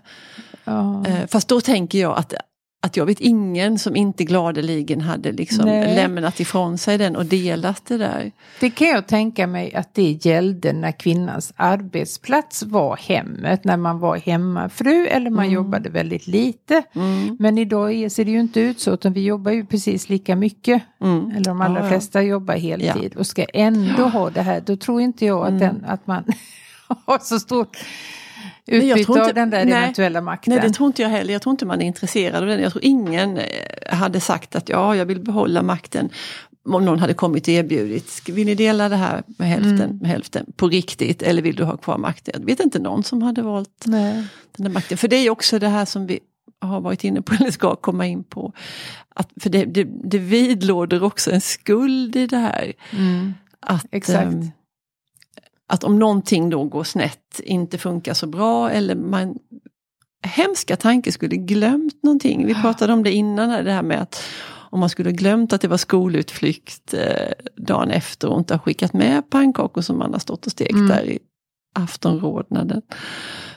Ja. 0.64 1.06
Eh, 1.06 1.26
fast 1.26 1.48
då 1.48 1.60
tänker 1.60 1.98
jag 1.98 2.18
att, 2.18 2.34
att 2.80 2.96
jag 2.96 3.06
vet 3.06 3.20
ingen 3.20 3.78
som 3.78 3.96
inte 3.96 4.24
gladeligen 4.24 5.00
hade 5.00 5.32
liksom 5.32 5.64
Nej. 5.66 5.94
lämnat 5.94 6.40
ifrån 6.40 6.78
sig 6.78 6.98
den 6.98 7.16
och 7.16 7.26
delat 7.26 7.86
det 7.86 7.96
där. 7.98 8.32
Det 8.60 8.70
kan 8.70 8.88
jag 8.88 9.06
tänka 9.06 9.46
mig 9.46 9.74
att 9.74 9.94
det 9.94 10.24
gällde 10.26 10.72
när 10.72 10.92
kvinnans 10.92 11.52
arbetsplats 11.56 12.62
var 12.62 12.96
hemmet, 12.96 13.64
när 13.64 13.76
man 13.76 13.98
var 13.98 14.16
hemmafru 14.16 15.06
eller 15.06 15.30
man 15.30 15.50
jobbade 15.50 15.88
väldigt 15.90 16.26
lite. 16.26 16.82
Mm. 16.94 17.36
Men 17.40 17.58
idag 17.58 18.12
ser 18.12 18.24
det 18.24 18.30
ju 18.30 18.40
inte 18.40 18.60
ut 18.60 18.80
så, 18.80 18.94
utan 18.94 19.12
vi 19.12 19.24
jobbar 19.24 19.52
ju 19.52 19.66
precis 19.66 20.08
lika 20.08 20.36
mycket. 20.36 20.82
Mm. 21.00 21.30
Eller 21.30 21.44
de 21.44 21.60
allra 21.60 21.78
Ja, 21.78 21.84
ja. 21.84 21.90
flesta 21.90 22.22
jobbar 22.22 22.54
heltid 22.54 23.14
och 23.16 23.26
ska 23.26 23.44
ändå 23.44 24.02
ha 24.08 24.30
det 24.30 24.42
här. 24.42 24.60
Då 24.66 24.76
tror 24.76 25.00
inte 25.00 25.26
jag 25.26 25.42
att, 25.42 25.48
Mm. 25.48 25.58
den, 25.60 25.84
att 25.84 26.06
man 26.06 26.24
har 27.06 27.18
så 27.18 27.38
stort 27.40 27.76
utbyte 28.68 29.04
tror 29.04 29.18
inte- 29.18 29.28
av 29.28 29.34
den 29.34 29.50
där 29.50 29.64
nej. 29.64 29.74
eventuella 29.74 30.20
makten. 30.20 30.54
Nej, 30.54 30.62
det 30.62 30.70
tror 30.74 30.86
inte 30.86 31.02
jag 31.02 31.08
heller. 31.08 31.32
Jag 31.32 31.42
tror 31.42 31.50
inte 31.50 31.66
man 31.66 31.80
är 31.82 31.86
intresserad 31.86 32.42
av 32.42 32.48
den. 32.48 32.60
Jag 32.60 32.72
tror 32.72 32.84
ingen 32.84 33.36
eh, 33.36 33.44
hade 33.96 34.20
sagt 34.20 34.56
att 34.56 34.68
ja, 34.68 34.96
jag 34.96 35.06
vill 35.06 35.20
behålla 35.20 35.62
makten. 35.62 36.08
Om 36.70 36.84
någon 36.84 36.98
hade 36.98 37.14
kommit 37.14 37.42
och 37.42 37.48
erbjudit, 37.48 38.08
"Ska- 38.08 38.32
vill 38.32 38.46
ni 38.46 38.54
dela 38.54 38.88
det 38.88 38.96
här 38.96 39.22
med 39.26 39.48
hälften, 39.48 39.80
Mm. 39.80 39.96
med 39.98 40.10
hälften 40.10 40.46
på 40.56 40.68
riktigt 40.68 41.22
eller 41.22 41.42
vill 41.42 41.56
du 41.56 41.64
ha 41.64 41.76
kvar 41.76 41.98
makten? 41.98 42.34
Jag 42.38 42.46
vet 42.46 42.60
inte 42.60 42.78
någon 42.78 43.04
som 43.04 43.22
hade 43.22 43.42
valt 43.42 43.82
Nej. 43.86 44.24
den 44.56 44.64
där 44.64 44.70
makten. 44.70 44.98
För 44.98 45.08
det 45.08 45.16
är 45.16 45.30
också 45.30 45.58
det 45.58 45.68
här 45.68 45.84
som 45.84 46.06
vi 46.06 46.20
har 46.60 46.80
varit 46.80 47.04
inne 47.04 47.22
på, 47.22 47.34
eller 47.40 47.50
ska 47.50 47.76
komma 47.76 48.06
in 48.06 48.24
på. 48.24 48.52
Att, 49.14 49.28
för 49.40 49.50
det, 49.50 49.64
det, 49.64 49.86
det 50.04 50.18
vidlåder 50.18 51.02
också 51.02 51.30
en 51.30 51.40
skuld 51.40 52.16
i 52.16 52.26
det 52.26 52.36
här. 52.38 52.72
Mm. 52.90 53.34
Att, 53.60 53.86
Exakt. 53.90 54.22
ehm, 54.32 54.50
att 55.68 55.84
om 55.84 55.98
någonting 55.98 56.50
då 56.50 56.64
går 56.64 56.84
snett, 56.84 57.40
inte 57.44 57.78
funkar 57.78 58.14
så 58.14 58.26
bra 58.26 58.70
eller 58.70 58.94
man 58.94 59.38
hemska 60.26 60.76
tanke 60.76 61.12
skulle 61.12 61.36
glömt 61.36 62.02
någonting. 62.02 62.46
Vi 62.46 62.54
pratade 62.54 62.92
om 62.92 63.02
det 63.02 63.12
innan, 63.12 63.50
här, 63.50 63.62
det 63.62 63.72
här 63.72 63.82
med 63.82 64.02
att 64.02 64.22
om 64.70 64.80
man 64.80 64.88
skulle 64.88 65.12
glömt 65.12 65.52
att 65.52 65.60
det 65.60 65.68
var 65.68 65.76
skolutflykt 65.76 66.94
eh, 66.94 67.32
dagen 67.56 67.90
efter 67.90 68.28
och 68.28 68.38
inte 68.38 68.54
har 68.54 68.58
skickat 68.58 68.92
med 68.92 69.30
pannkakor 69.30 69.82
som 69.82 69.98
man 69.98 70.12
har 70.12 70.20
stått 70.20 70.46
och 70.46 70.52
stekt 70.52 70.72
Mm. 70.72 70.88
där 70.88 71.04
i 71.04 71.18
aftonrodnaden. 71.74 72.82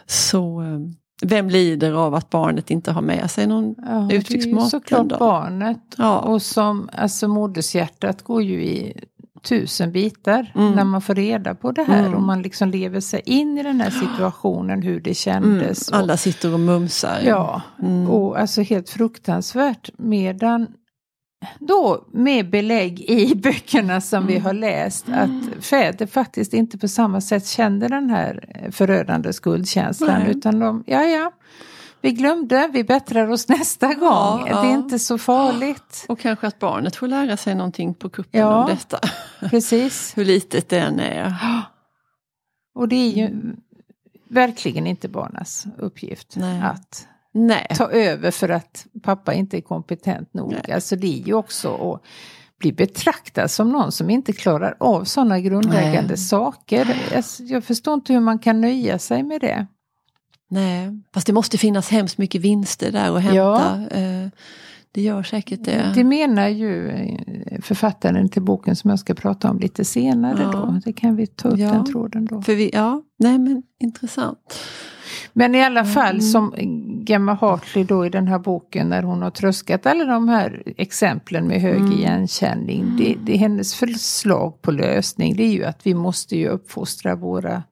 Så 0.06 0.62
eh, 0.62 0.80
vem 1.24 1.50
lider 1.50 1.92
av 1.92 2.16
att 2.16 2.30
barnet 2.30 2.72
inte 2.72 2.92
har 2.92 3.02
med 3.02 3.32
sig 3.32 3.48
någon 3.48 3.76
Ja, 3.78 3.84
det 3.84 3.92
är 3.92 4.12
ju 4.12 4.18
utflyktsmat 4.18 4.70
såklart 4.70 5.20
barnet. 5.20 5.82
Ja. 5.98 6.20
Och 6.20 6.42
som, 6.42 6.90
alltså 6.94 7.28
modershjärtat 7.28 8.22
går 8.22 8.42
ju 8.42 8.64
i 8.64 9.04
tusen 9.44 9.92
bitar 9.92 10.52
Mm. 10.56 10.72
när 10.72 10.84
man 10.84 11.02
får 11.02 11.16
reda 11.16 11.56
på 11.56 11.72
det 11.72 11.84
här. 11.84 12.00
Mm. 12.00 12.14
Och 12.14 12.22
man 12.22 12.42
liksom 12.42 12.70
lever 12.70 13.00
sig 13.00 13.22
in 13.26 13.58
i 13.58 13.64
den 13.64 13.82
här 13.82 13.90
situationen, 13.90 14.82
hur 14.82 15.00
det 15.00 15.10
Mm, 15.10 15.16
kändes. 15.16 15.88
och- 15.90 15.96
alla 15.98 16.18
sitter 16.18 16.54
och 16.54 16.60
mumsar. 16.60 17.20
Ja, 17.26 17.62
Mm. 17.82 18.10
och 18.10 18.40
alltså 18.40 18.62
helt 18.62 18.90
fruktansvärt. 18.90 19.90
Medan 19.98 20.68
då 21.60 22.06
med 22.14 22.50
belägg 22.50 23.02
i 23.02 23.36
böckerna 23.44 24.02
som 24.02 24.28
vi 24.28 24.38
har 24.40 24.54
läst 24.54 25.06
att 25.10 25.64
fäder 25.66 26.06
faktiskt 26.06 26.54
inte 26.54 26.78
på 26.78 26.88
samma 26.88 27.22
sätt 27.22 27.48
kände 27.48 27.88
den 27.88 28.10
här 28.10 28.46
förödande 28.72 29.34
skuldkänslan. 29.34 30.20
Nej. 30.22 30.32
Utan 30.32 30.60
de, 30.60 30.84
ja 30.88 31.04
ja, 31.04 31.32
vi 32.02 32.12
glömde, 32.12 32.70
vi 32.74 32.84
bättrar 32.84 33.28
oss 33.28 33.48
nästa 33.48 33.88
gång. 33.94 34.48
Ja, 34.48 34.62
Det 34.62 34.68
är 34.68 34.74
inte 34.74 35.00
så 35.00 35.18
farligt. 35.18 36.06
Och 36.10 36.20
kanske 36.20 36.48
att 36.48 36.60
barnet 36.60 36.96
får 36.96 37.08
lära 37.08 37.38
sig 37.38 37.56
någonting 37.56 37.94
på 37.94 38.10
kuppen 38.10 38.40
Ja. 38.42 38.64
om 38.64 38.70
detta. 38.70 39.00
Precis. 39.40 40.14
Hur 40.18 40.26
litet 40.26 40.70
det 40.70 40.80
än 40.80 41.00
är. 41.00 41.36
Och 42.76 42.88
det 42.88 42.96
är 42.96 43.10
ju 43.10 43.56
verkligen 44.30 44.88
inte 44.88 45.08
barnas 45.10 45.66
uppgift 45.78 46.36
Nej. 46.38 46.62
att 46.62 47.08
Nej. 47.34 47.68
ta 47.78 47.90
över 47.92 48.32
för 48.32 48.50
att 48.50 48.86
pappa 49.04 49.34
inte 49.34 49.58
är 49.58 49.62
kompetent 49.62 50.34
nog. 50.34 50.52
Nej. 50.52 50.74
Alltså 50.74 50.96
det 50.96 51.08
är 51.22 51.28
ju 51.28 51.34
också 51.34 51.92
att 51.94 52.02
bli 52.60 52.74
betraktad 52.74 53.52
som 53.52 53.72
någon 53.72 53.92
som 53.92 54.10
inte 54.10 54.34
klarar 54.34 54.76
av 54.80 55.04
sådana 55.04 55.40
grundläggande 55.40 56.08
Nej. 56.10 56.18
saker. 56.18 56.98
Jag, 57.14 57.24
jag 57.40 57.64
förstår 57.64 57.94
inte 57.94 58.14
hur 58.14 58.20
man 58.20 58.40
kan 58.40 58.62
nöja 58.62 59.00
sig 59.00 59.24
med 59.24 59.42
det. 59.42 59.68
Nej, 60.52 61.02
fast 61.14 61.28
det 61.28 61.34
måste 61.34 61.58
finnas 61.58 61.90
hemskt 61.90 62.18
mycket 62.18 62.42
vinster 62.42 62.92
där 62.92 63.18
att 63.18 63.24
hämta. 63.24 63.38
Ja. 63.38 63.98
Eh, 63.98 64.30
det 64.92 65.02
gör 65.02 65.24
säkert 65.24 65.64
det. 65.64 65.92
Det 65.96 66.04
menar 66.04 66.48
ju 66.48 66.92
författaren 67.62 68.30
till 68.30 68.42
boken 68.42 68.76
som 68.76 68.90
jag 68.90 69.00
ska 69.00 69.14
prata 69.14 69.50
om 69.50 69.60
lite 69.60 69.86
senare. 69.86 70.42
Ja. 70.42 70.52
Då. 70.52 70.80
Det 70.86 70.94
kan 70.94 71.16
vi 71.16 71.28
ta 71.28 71.50
upp 71.50 71.60
ja. 71.60 71.72
den 71.72 71.86
tråden 71.86 72.26
då. 72.26 72.42
För 72.42 72.56
vi, 72.56 72.70
ja, 72.74 73.02
nej 73.20 73.40
men 73.40 73.64
intressant. 73.80 74.60
Men 75.34 75.56
i 75.56 75.64
alla 75.64 75.86
fall 75.86 76.16
mm. 76.16 76.22
som 76.22 76.54
Gemma 77.08 77.34
Hartley 77.34 77.84
då 77.84 78.06
i 78.06 78.10
den 78.10 78.28
här 78.28 78.40
boken 78.40 78.90
när 78.90 79.04
hon 79.04 79.22
har 79.22 79.32
tröskat 79.32 79.86
alla 79.86 80.06
de 80.06 80.30
här 80.30 80.64
exemplen 80.78 81.48
med 81.48 81.62
hög 81.62 81.80
mm. 81.80 81.92
igenkänning. 81.92 82.96
Det, 82.98 83.16
det 83.26 83.34
är 83.34 83.38
hennes 83.38 83.76
förslag 83.76 84.62
på 84.62 84.72
lösning. 84.72 85.36
Det 85.36 85.44
är 85.44 85.52
ju 85.52 85.64
att 85.64 85.80
vi 85.84 85.94
måste 85.94 86.38
ju 86.38 86.48
uppfostra 86.48 87.16
våra 87.16 87.64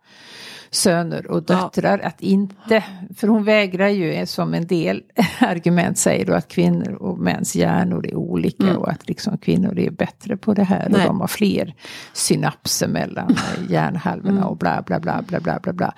söner 0.71 1.31
och 1.31 1.43
döttrar. 1.43 1.99
Ja. 1.99 2.07
Att 2.07 2.21
inte, 2.21 2.83
för 3.15 3.27
hon 3.27 3.43
vägrar 3.43 3.87
ju 3.87 4.25
som 4.25 4.53
en 4.53 4.67
del 4.67 5.03
argument 5.39 5.97
säger 5.97 6.25
då 6.25 6.33
att 6.33 6.47
kvinnor 6.47 6.91
och 6.93 7.17
mäns 7.17 7.55
hjärnor 7.55 8.07
är 8.07 8.15
olika 8.15 8.63
mm. 8.63 8.77
och 8.77 8.89
att 8.89 9.07
liksom 9.07 9.37
kvinnor 9.37 9.79
är 9.79 9.91
bättre 9.91 10.37
på 10.37 10.53
det 10.53 10.63
här 10.63 10.89
Nej. 10.89 11.01
och 11.01 11.07
de 11.07 11.21
har 11.21 11.27
fler 11.27 11.75
synapser 12.13 12.87
mellan 12.87 13.35
hjärnhalvorna 13.69 14.37
mm. 14.37 14.49
och 14.49 14.57
bla 14.57 14.81
bla 14.85 14.99
bla 14.99 15.21
bla 15.27 15.39
bla 15.39 15.59
bla. 15.59 15.73
bla. 15.73 15.93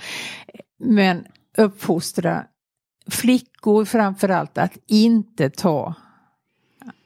Men 0.80 1.26
uppfostra 1.58 2.44
flickor 3.10 3.86
framförallt 3.86 4.58
att 4.58 4.78
inte 4.88 5.50
ta 5.50 5.94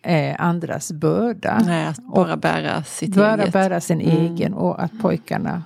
eh, 0.02 0.36
andras 0.40 0.92
börda. 0.92 1.62
Nej, 1.66 1.86
att 1.86 2.00
bara 2.04 2.38
bära 2.38 2.84
sitt 2.84 3.16
bara 3.16 3.42
eget. 3.42 3.54
bära 3.54 3.82
sin 3.82 4.02
mm. 4.02 4.18
egen 4.18 4.54
och 4.54 4.84
att 4.84 5.00
pojkarna 5.02 5.64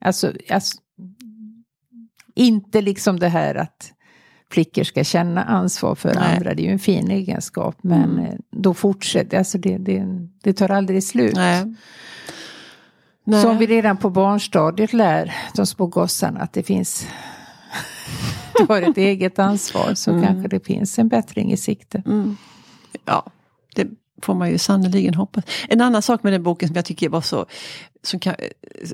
Alltså, 0.00 0.32
alltså, 0.50 0.78
inte 2.34 2.80
liksom 2.80 3.18
det 3.18 3.28
här 3.28 3.54
att 3.54 3.92
flickor 4.50 4.84
ska 4.84 5.04
känna 5.04 5.44
ansvar 5.44 5.94
för 5.94 6.14
Nej. 6.14 6.36
andra. 6.36 6.54
Det 6.54 6.62
är 6.62 6.64
ju 6.64 6.72
en 6.72 6.78
fin 6.78 7.10
egenskap. 7.10 7.76
Men 7.82 8.02
mm. 8.02 8.24
Eh, 8.24 8.34
då 8.50 8.74
fortsätter, 8.74 9.38
alltså 9.38 9.58
det, 9.58 9.78
det, 9.78 10.04
det 10.42 10.52
tar 10.52 10.70
aldrig 10.70 11.04
slut. 11.04 11.34
Nej. 11.36 11.74
Nej. 13.24 13.42
Som 13.42 13.58
vi 13.58 13.66
redan 13.66 13.96
på 13.96 14.10
barnstadiet 14.10 14.92
lär 14.92 15.34
de 15.54 15.66
små 15.66 15.86
gossarna 15.86 16.40
att 16.40 16.52
det 16.52 16.62
finns 16.62 17.06
du 18.58 18.66
har 18.68 18.82
ett 18.82 18.98
eget 18.98 19.38
ansvar 19.38 19.94
så 19.94 20.10
mm. 20.10 20.24
kanske 20.24 20.48
det 20.48 20.66
finns 20.66 20.98
en 20.98 21.08
bättring 21.08 21.52
i 21.52 21.56
sikte. 21.56 22.02
Mm. 22.06 22.36
Ja, 23.04 23.26
det 23.74 23.88
får 24.22 24.34
man 24.34 24.50
ju 24.50 24.58
sannerligen 24.58 25.14
hoppas. 25.14 25.44
En 25.68 25.80
annan 25.80 26.02
sak 26.02 26.22
med 26.22 26.32
den 26.32 26.42
boken 26.42 26.68
som 26.68 26.76
jag 26.76 26.84
tycker 26.84 27.08
var 27.08 27.20
så 27.20 27.46
som, 28.02 28.20
kan, 28.20 28.34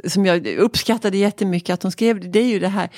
som 0.05 0.27
jag 0.27 0.47
uppskattade 0.47 1.17
jättemycket 1.17 1.75
att 1.75 1.83
hon 1.83 1.93
skrev, 1.93 2.31
det 2.31 2.39
är 2.39 2.47
ju 2.47 2.59
det 2.59 2.69
här 2.69 2.89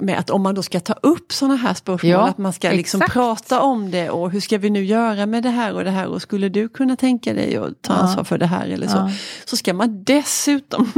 med 0.00 0.18
att 0.18 0.30
om 0.30 0.42
man 0.42 0.54
då 0.54 0.62
ska 0.62 0.80
ta 0.80 0.92
upp 0.92 1.32
sådana 1.32 1.56
här 1.56 1.74
spörsmål, 1.74 2.10
ja, 2.10 2.28
att 2.28 2.38
man 2.38 2.52
ska 2.52 2.70
liksom 2.70 3.00
prata 3.00 3.60
om 3.60 3.90
det 3.90 4.10
och 4.10 4.30
hur 4.30 4.40
ska 4.40 4.58
vi 4.58 4.70
nu 4.70 4.84
göra 4.84 5.26
med 5.26 5.42
det 5.42 5.50
här 5.50 5.74
och 5.74 5.84
det 5.84 5.90
här 5.90 6.06
och 6.06 6.22
skulle 6.22 6.48
du 6.48 6.68
kunna 6.68 6.96
tänka 6.96 7.34
dig 7.34 7.56
att 7.56 7.82
ta 7.82 7.92
ansvar 7.92 8.24
för 8.24 8.38
det 8.38 8.46
här 8.46 8.68
eller 8.68 8.86
så. 8.86 8.96
Ja. 8.96 9.10
Så 9.44 9.56
ska 9.56 9.74
man 9.74 10.04
dessutom 10.04 10.92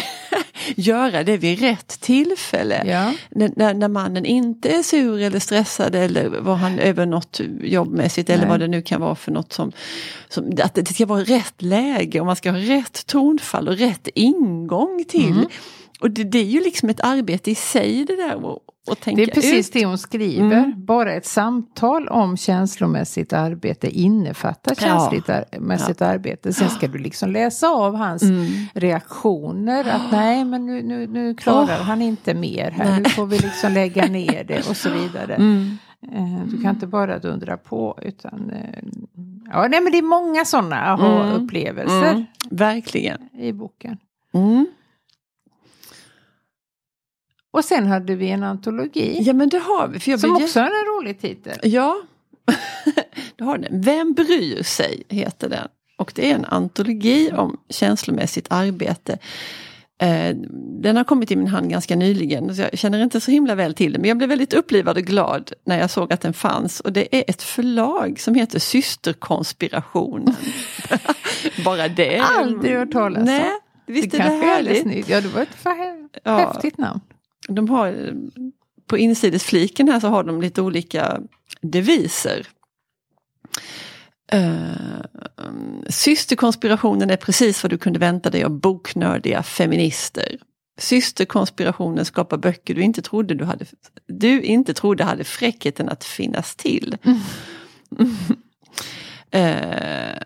göra 0.76 1.24
det 1.24 1.36
vid 1.36 1.60
rätt 1.60 2.00
tillfälle. 2.00 2.82
Ja. 2.86 3.12
När, 3.30 3.74
när, 3.74 3.88
mannen 3.88 4.26
inte 4.26 4.68
är 4.68 4.82
sur 4.82 5.20
eller 5.20 5.38
stressad 5.38 5.94
eller 5.94 6.28
var 6.28 6.54
han 6.54 6.78
över 6.78 7.06
något 7.06 7.40
jobbmässigt 7.60 8.30
eller 8.30 8.46
vad 8.46 8.60
det 8.60 8.68
nu 8.68 8.82
kan 8.82 9.00
vara 9.00 9.14
för 9.14 9.32
något 9.32 9.52
som, 9.52 9.72
som 10.28 10.52
att 10.62 10.74
det 10.74 10.94
ska 10.94 11.06
vara 11.06 11.22
rätt 11.22 11.62
läge 11.62 12.20
och 12.20 12.26
man 12.26 12.36
ska 12.36 12.50
ha 12.50 12.58
rätt 12.58 13.06
tonfall 13.06 13.68
och 13.68 13.76
rätt 13.76 14.08
ingång 14.14 15.04
till 15.08 15.32
mm 15.32 15.46
och 16.02 16.10
det, 16.10 16.24
det, 16.24 16.38
är 16.38 16.44
ju 16.44 16.60
liksom 16.60 16.88
ett 16.88 17.00
arbete 17.00 17.50
i 17.50 17.54
sig 17.54 18.04
det 18.04 18.16
där 18.16 18.52
att, 18.52 18.58
att 18.90 19.00
tänka 19.00 19.16
Det 19.16 19.30
är 19.30 19.34
precis 19.34 19.68
ut. 19.68 19.72
det 19.72 19.86
hon 19.86 19.98
skriver. 19.98 20.58
Mm. 20.58 20.84
Bara 20.84 21.12
ett 21.12 21.26
samtal 21.26 22.08
om 22.08 22.36
känslomässigt 22.36 23.32
arbete 23.32 23.90
innefattar 23.90 24.74
känslomässigt 24.74 26.00
ja. 26.00 26.06
arbete. 26.06 26.52
Sen 26.52 26.70
ska 26.70 26.88
du 26.88 26.98
liksom 26.98 27.30
läsa 27.30 27.68
av 27.68 27.94
hans 27.94 28.22
mm. 28.22 28.46
reaktioner. 28.74 29.88
Att 29.88 30.12
nej 30.12 30.44
men 30.44 30.66
nu, 30.66 30.82
nu, 30.82 31.06
nu 31.06 31.34
klarar 31.34 31.78
oh. 31.78 31.82
han 31.82 32.02
inte 32.02 32.34
mer 32.34 32.70
här. 32.70 32.90
Nej. 32.90 33.00
Nu 33.00 33.10
får 33.10 33.26
vi 33.26 33.38
liksom 33.38 33.72
lägga 33.72 34.06
ner 34.06 34.44
det 34.44 34.68
och 34.68 34.76
så 34.76 34.90
vidare. 35.02 35.34
Mm. 35.34 35.78
Eh, 36.12 36.46
du 36.46 36.62
kan 36.62 36.74
inte 36.74 36.86
bara 36.86 37.18
dundra 37.18 37.56
på 37.56 37.98
utan 38.02 38.50
eh, 38.50 38.82
Ja 39.52 39.68
nej 39.68 39.80
men 39.80 39.92
det 39.92 39.98
är 39.98 40.02
många 40.02 40.44
sådana 40.44 40.92
mm. 40.92 41.42
upplevelser. 41.42 42.10
Mm. 42.10 42.24
Verkligen. 42.50 43.28
I 43.32 43.52
boken. 43.52 43.98
Mm. 44.34 44.66
Och 47.52 47.64
sen 47.64 47.86
hade 47.86 48.14
vi 48.14 48.30
en 48.30 48.42
antologi. 48.42 49.18
Ja 49.20 49.32
men 49.32 49.48
det 49.48 49.58
har 49.58 49.88
vi. 49.88 49.98
För 49.98 50.16
som 50.16 50.36
också 50.36 50.60
har 50.60 50.66
en 50.66 50.98
rolig 50.98 51.20
titel. 51.20 51.58
Ja, 51.62 51.96
det 53.36 53.44
har 53.44 53.58
den. 53.58 53.80
Vem 53.80 54.12
bryr 54.12 54.62
sig 54.62 55.02
heter 55.08 55.48
den. 55.48 55.68
Och 55.98 56.12
det 56.14 56.30
är 56.30 56.34
en 56.34 56.44
antologi 56.44 57.32
om 57.32 57.56
känslomässigt 57.68 58.46
arbete. 58.50 59.18
Eh, 59.98 60.36
den 60.82 60.96
har 60.96 61.04
kommit 61.04 61.30
i 61.30 61.36
min 61.36 61.46
hand 61.46 61.70
ganska 61.70 61.96
nyligen, 61.96 62.54
så 62.56 62.62
jag 62.62 62.78
känner 62.78 63.02
inte 63.02 63.20
så 63.20 63.30
himla 63.30 63.54
väl 63.54 63.74
till 63.74 63.92
den. 63.92 64.00
Men 64.00 64.08
jag 64.08 64.18
blev 64.18 64.28
väldigt 64.28 64.52
upplivad 64.52 64.96
och 64.96 65.04
glad 65.04 65.52
när 65.66 65.78
jag 65.78 65.90
såg 65.90 66.12
att 66.12 66.20
den 66.20 66.32
fanns. 66.32 66.80
Och 66.80 66.92
det 66.92 67.16
är 67.16 67.24
ett 67.26 67.42
förlag 67.42 68.20
som 68.20 68.34
heter 68.34 68.58
Systerkonspirationen. 68.58 70.34
Bara 71.64 71.88
det. 71.88 72.18
Aldrig 72.18 72.76
hört 72.76 72.92
talas 72.92 73.18
om. 73.18 73.24
Nej, 73.24 73.50
visst 73.86 74.10
det 74.10 74.18
är 74.18 74.24
det 74.24 74.46
härligt? 74.46 75.08
Ja, 75.08 75.20
det 75.20 75.28
var 75.28 75.42
ett 75.42 75.66
ja. 76.24 76.36
häftigt 76.36 76.78
namn 76.78 77.00
de 77.48 77.68
har, 77.68 78.14
på 78.86 78.98
insidesfliken 78.98 79.88
här 79.88 80.00
så 80.00 80.08
har 80.08 80.24
de 80.24 80.42
lite 80.42 80.62
olika 80.62 81.20
deviser. 81.60 82.46
Uh, 84.34 85.02
systerkonspirationen 85.88 87.10
är 87.10 87.16
precis 87.16 87.62
vad 87.62 87.70
du 87.70 87.78
kunde 87.78 87.98
vänta 87.98 88.30
dig 88.30 88.44
av 88.44 88.50
boknördiga 88.50 89.42
feminister. 89.42 90.38
Systerkonspirationen 90.78 92.04
skapar 92.04 92.36
böcker 92.36 92.74
du 92.74 92.82
inte 92.82 93.02
trodde 93.02 93.34
du 93.34 93.44
hade, 93.44 93.66
du 94.06 94.42
inte 94.42 94.74
trodde 94.74 95.04
hade 95.04 95.24
fräckheten 95.24 95.88
att 95.88 96.04
finnas 96.04 96.56
till. 96.56 96.96
Mm. 97.04 97.18
uh, 99.34 100.18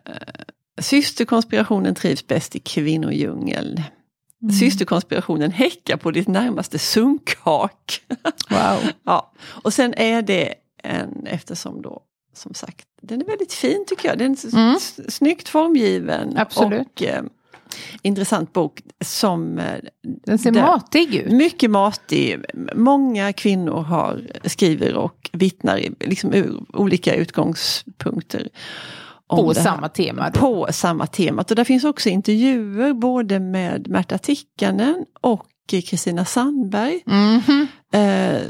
systerkonspirationen 0.78 1.94
trivs 1.94 2.26
bäst 2.26 2.56
i 2.56 2.58
kvinnodjungeln. 2.58 3.82
Mm. 4.42 4.52
Systerkonspirationen 4.52 5.50
häckar 5.50 5.96
på 5.96 6.10
ditt 6.10 6.28
närmaste 6.28 6.78
sunkhak. 6.78 8.02
Wow. 8.50 8.92
ja. 9.04 9.32
Och 9.46 9.72
sen 9.72 9.94
är 9.94 10.22
det 10.22 10.54
en, 10.82 11.26
eftersom 11.26 11.82
då 11.82 12.02
som 12.36 12.54
sagt, 12.54 12.86
den 13.02 13.20
är 13.20 13.24
väldigt 13.24 13.52
fin 13.52 13.84
tycker 13.86 14.08
jag. 14.08 14.18
Den 14.18 14.32
är 14.32 14.54
mm. 14.54 14.76
snyggt 15.08 15.48
formgiven. 15.48 16.36
Absolut. 16.36 16.86
Och, 16.86 17.02
eh, 17.02 17.22
intressant 18.02 18.52
bok 18.52 18.82
som... 19.04 19.58
Eh, 19.58 19.78
den 20.02 20.38
ser 20.38 20.50
där, 20.50 20.62
matig 20.62 21.14
ut. 21.14 21.32
Mycket 21.32 21.70
matig. 21.70 22.44
Många 22.74 23.32
kvinnor 23.32 23.82
har, 23.82 24.22
skriver 24.44 24.94
och 24.94 25.30
vittnar 25.32 25.84
liksom 26.00 26.34
ur 26.34 26.62
olika 26.72 27.14
utgångspunkter 27.14 28.48
på 29.28 29.54
samma 29.54 29.88
tema? 29.88 30.30
Då. 30.30 30.40
På 30.40 30.72
samma 30.72 31.06
tema. 31.06 31.44
Och 31.48 31.56
där 31.56 31.64
finns 31.64 31.84
också 31.84 32.08
intervjuer 32.08 32.92
både 32.92 33.40
med 33.40 33.88
Märta 33.88 34.18
Tikkanen 34.18 35.04
och 35.20 35.46
Kristina 35.68 36.24
Sandberg. 36.24 37.02
Mm 37.06 37.40
-hmm. 37.40 37.66
eh, 37.92 38.42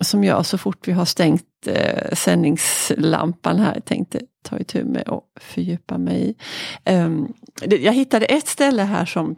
som 0.00 0.24
jag 0.24 0.46
så 0.46 0.58
fort 0.58 0.88
vi 0.88 0.92
har 0.92 1.04
stängt 1.04 1.66
eh, 1.66 2.12
sändningslampan 2.12 3.58
här 3.58 3.80
tänkte 3.80 4.20
ta 4.42 4.58
itu 4.58 4.84
med 4.84 5.08
och 5.08 5.24
fördjupa 5.40 5.98
mig 5.98 6.30
i. 6.30 6.34
Eh, 6.84 7.10
jag 7.80 7.92
hittade 7.92 8.26
ett 8.26 8.46
ställe 8.48 8.82
här 8.82 9.04
som, 9.04 9.36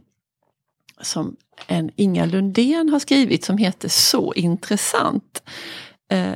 som 1.00 1.37
en 1.66 1.90
Inga 1.97 2.26
Lundén 2.26 2.88
har 2.88 2.99
skrivit 2.99 3.44
som 3.44 3.59
heter 3.59 3.88
Så 3.88 4.35
intressant. 4.35 5.42
Eh, 6.11 6.35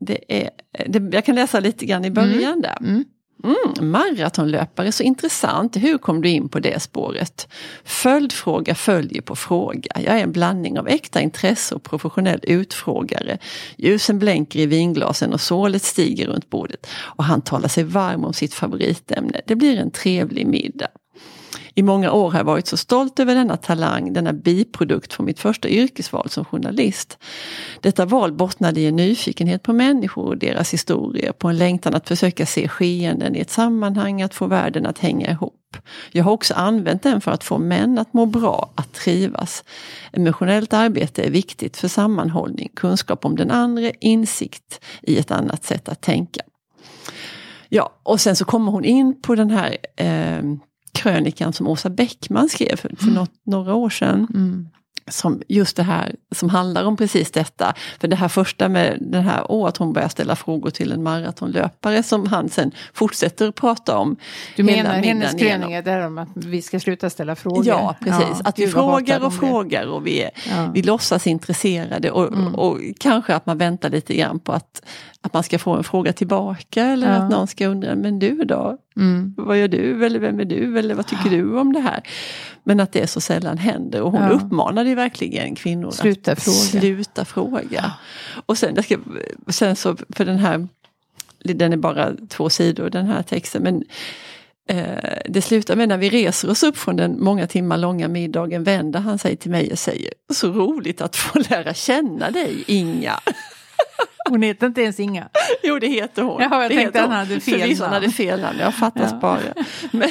det 0.00 0.42
är, 0.42 0.50
det, 0.86 1.14
jag 1.14 1.24
kan 1.24 1.34
läsa 1.34 1.60
lite 1.60 1.86
grann 1.86 2.04
i 2.04 2.10
början 2.10 2.52
mm. 2.52 2.62
där. 2.62 2.76
Mm. 2.80 3.04
Mm, 3.44 3.90
maratonlöpare, 3.90 4.92
så 4.92 5.02
intressant. 5.02 5.76
Hur 5.76 5.98
kom 5.98 6.22
du 6.22 6.28
in 6.28 6.48
på 6.48 6.58
det 6.58 6.82
spåret? 6.82 7.48
Följdfråga 7.84 8.74
följer 8.74 9.22
på 9.22 9.36
fråga. 9.36 9.90
Jag 9.94 10.18
är 10.18 10.22
en 10.22 10.32
blandning 10.32 10.78
av 10.78 10.88
äkta 10.88 11.20
intresse 11.20 11.74
och 11.74 11.82
professionell 11.82 12.40
utfrågare. 12.42 13.38
Ljusen 13.76 14.18
blänker 14.18 14.58
i 14.58 14.66
vinglasen 14.66 15.32
och 15.32 15.40
sålet 15.40 15.82
stiger 15.82 16.26
runt 16.26 16.50
bordet. 16.50 16.86
Och 16.92 17.24
han 17.24 17.42
talar 17.42 17.68
sig 17.68 17.84
varm 17.84 18.24
om 18.24 18.32
sitt 18.32 18.54
favoritämne. 18.54 19.40
Det 19.46 19.56
blir 19.56 19.78
en 19.78 19.90
trevlig 19.90 20.46
middag. 20.46 20.88
I 21.74 21.82
många 21.82 22.12
år 22.12 22.30
har 22.30 22.38
jag 22.38 22.44
varit 22.44 22.66
så 22.66 22.76
stolt 22.76 23.20
över 23.20 23.34
denna 23.34 23.56
talang, 23.56 24.12
denna 24.12 24.32
biprodukt 24.32 25.12
från 25.12 25.26
mitt 25.26 25.40
första 25.40 25.68
yrkesval 25.68 26.30
som 26.30 26.44
journalist. 26.44 27.18
Detta 27.80 28.04
val 28.06 28.32
bottnade 28.32 28.80
i 28.80 28.86
en 28.86 28.96
nyfikenhet 28.96 29.62
på 29.62 29.72
människor 29.72 30.26
och 30.26 30.38
deras 30.38 30.72
historier, 30.72 31.32
på 31.32 31.48
en 31.48 31.58
längtan 31.58 31.94
att 31.94 32.08
försöka 32.08 32.46
se 32.46 32.68
skeenden 32.68 33.36
i 33.36 33.40
ett 33.40 33.50
sammanhang, 33.50 34.22
att 34.22 34.34
få 34.34 34.46
världen 34.46 34.86
att 34.86 34.98
hänga 34.98 35.30
ihop. 35.30 35.76
Jag 36.12 36.24
har 36.24 36.32
också 36.32 36.54
använt 36.54 37.02
den 37.02 37.20
för 37.20 37.30
att 37.30 37.44
få 37.44 37.58
män 37.58 37.98
att 37.98 38.14
må 38.14 38.26
bra, 38.26 38.72
att 38.74 38.92
trivas. 38.92 39.64
Emotionellt 40.12 40.72
arbete 40.72 41.22
är 41.22 41.30
viktigt 41.30 41.76
för 41.76 41.88
sammanhållning, 41.88 42.70
kunskap 42.76 43.24
om 43.24 43.36
den 43.36 43.50
andra, 43.50 43.90
insikt 44.00 44.80
i 45.02 45.18
ett 45.18 45.30
annat 45.30 45.64
sätt 45.64 45.88
att 45.88 46.00
tänka. 46.00 46.40
Ja, 47.68 47.92
och 48.02 48.20
sen 48.20 48.36
så 48.36 48.44
kommer 48.44 48.72
hon 48.72 48.84
in 48.84 49.22
på 49.22 49.34
den 49.34 49.50
här 49.50 49.76
eh, 49.96 50.42
krönikan 50.94 51.52
som 51.52 51.66
Åsa 51.66 51.90
Bäckman 51.90 52.48
skrev 52.48 52.76
för, 52.76 52.96
för 52.96 53.02
mm. 53.02 53.14
något, 53.14 53.32
några 53.44 53.74
år 53.74 53.90
sedan. 53.90 54.26
Mm 54.34 54.68
som 55.06 55.42
just 55.48 55.76
det 55.76 55.82
här 55.82 56.14
som 56.34 56.50
handlar 56.50 56.84
om 56.84 56.96
precis 56.96 57.30
detta. 57.30 57.74
För 58.00 58.08
det 58.08 58.16
här 58.16 58.28
första 58.28 58.68
med 58.68 58.98
den 59.00 59.24
här, 59.24 59.46
åh, 59.48 59.68
att 59.68 59.76
hon 59.76 59.92
börjar 59.92 60.08
ställa 60.08 60.36
frågor 60.36 60.70
till 60.70 60.92
en 60.92 61.02
maratonlöpare 61.02 62.02
som 62.02 62.26
han 62.26 62.48
sen 62.48 62.72
fortsätter 62.94 63.48
att 63.48 63.54
prata 63.54 63.98
om. 63.98 64.16
Du 64.56 64.62
menar 64.62 64.94
hennes 64.94 65.32
krönika 65.32 65.82
där 65.82 66.06
om 66.06 66.18
att 66.18 66.28
vi 66.34 66.62
ska 66.62 66.80
sluta 66.80 67.10
ställa 67.10 67.36
frågor? 67.36 67.66
Ja, 67.66 67.96
precis. 68.00 68.26
Ja, 68.28 68.40
att 68.44 68.58
vi 68.58 68.68
frågar 68.68 69.24
och 69.24 69.34
frågar 69.34 69.86
och 69.86 70.06
vi, 70.06 70.28
ja. 70.50 70.70
vi 70.74 70.82
låtsas 70.82 71.26
intresserade 71.26 72.10
och, 72.10 72.32
mm. 72.32 72.54
och, 72.54 72.72
och, 72.72 72.80
kanske 73.00 73.34
att 73.34 73.46
man 73.46 73.58
väntar 73.58 73.90
lite 73.90 74.14
grann 74.14 74.38
på 74.38 74.52
att, 74.52 74.82
att 75.22 75.32
man 75.32 75.42
ska 75.42 75.58
få 75.58 75.76
en 75.76 75.84
fråga 75.84 76.12
tillbaka 76.12 76.84
eller 76.84 77.10
ja. 77.10 77.16
att 77.16 77.30
någon 77.30 77.46
ska 77.46 77.66
undra, 77.66 77.94
men 77.94 78.18
du 78.18 78.34
då? 78.44 78.78
Mm. 78.96 79.34
Vad 79.36 79.58
gör 79.58 79.68
du 79.68 80.06
eller 80.06 80.18
vem 80.18 80.40
är 80.40 80.44
du 80.44 80.78
eller 80.78 80.94
vad 80.94 81.06
tycker 81.06 81.30
du 81.30 81.58
om 81.58 81.72
det 81.72 81.80
här? 81.80 82.02
Men 82.64 82.80
att 82.80 82.92
det 82.92 83.06
så 83.06 83.20
sällan 83.20 83.58
händer 83.58 84.02
och 84.02 84.12
hon 84.12 84.22
ja. 84.22 84.30
uppmanade 84.30 84.94
verkligen 84.94 85.54
kvinnor 85.54 85.90
sluta 85.90 86.32
att 86.32 86.42
fråga. 86.42 86.56
sluta 86.56 87.24
fråga. 87.24 87.66
Ja. 87.70 87.92
Och 88.46 88.58
sen, 88.58 88.82
ska, 88.82 88.96
sen 89.48 89.76
så, 89.76 89.96
för 90.08 90.24
den 90.24 90.38
här, 90.38 90.68
den 91.38 91.72
är 91.72 91.76
bara 91.76 92.12
två 92.28 92.50
sidor 92.50 92.90
den 92.90 93.06
här 93.06 93.22
texten, 93.22 93.62
men 93.62 93.84
eh, 94.68 95.20
det 95.28 95.42
slutar 95.42 95.76
med 95.76 95.88
när 95.88 95.98
vi 95.98 96.10
reser 96.10 96.50
oss 96.50 96.62
upp 96.62 96.76
från 96.76 96.96
den 96.96 97.20
många 97.20 97.46
timmar 97.46 97.78
långa 97.78 98.08
middagen 98.08 98.64
vänder 98.64 99.00
han 99.00 99.18
sig 99.18 99.36
till 99.36 99.50
mig 99.50 99.72
och 99.72 99.78
säger 99.78 100.12
Så 100.34 100.52
roligt 100.52 101.00
att 101.00 101.16
få 101.16 101.38
lära 101.50 101.74
känna 101.74 102.30
dig 102.30 102.64
Inga. 102.66 103.20
Hon 104.30 104.42
heter 104.42 104.66
inte 104.66 104.82
ens 104.82 105.00
Inga. 105.00 105.28
Jo 105.62 105.78
det 105.78 105.86
heter 105.86 106.22
hon. 106.22 106.42
Jaha, 106.42 106.62
jag 106.62 106.70
det 106.70 106.76
tänkte 106.76 107.00
han 107.00 107.10
hade 107.10 107.40
fel 107.40 107.60
Förvisso 107.60 107.84
hade 107.84 108.10
fel 108.10 108.40
namn, 108.40 108.58
jag 108.58 108.74
fattas 108.74 109.10
ja. 109.12 109.18
bara. 109.18 109.40
Men, 109.90 110.10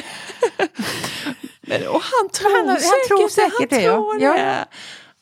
men, 1.60 1.88
och 1.88 2.02
han 2.02 2.28
tror 2.32 2.58
han, 2.58 2.68
har, 2.68 2.76
säkert, 2.76 3.10
han 3.10 3.18
tror 3.18 3.28
säkert 3.28 3.70
det. 3.70 3.86
Han 3.86 3.94
tror 3.94 4.18
det. 4.18 4.24
Ja. 4.24 4.64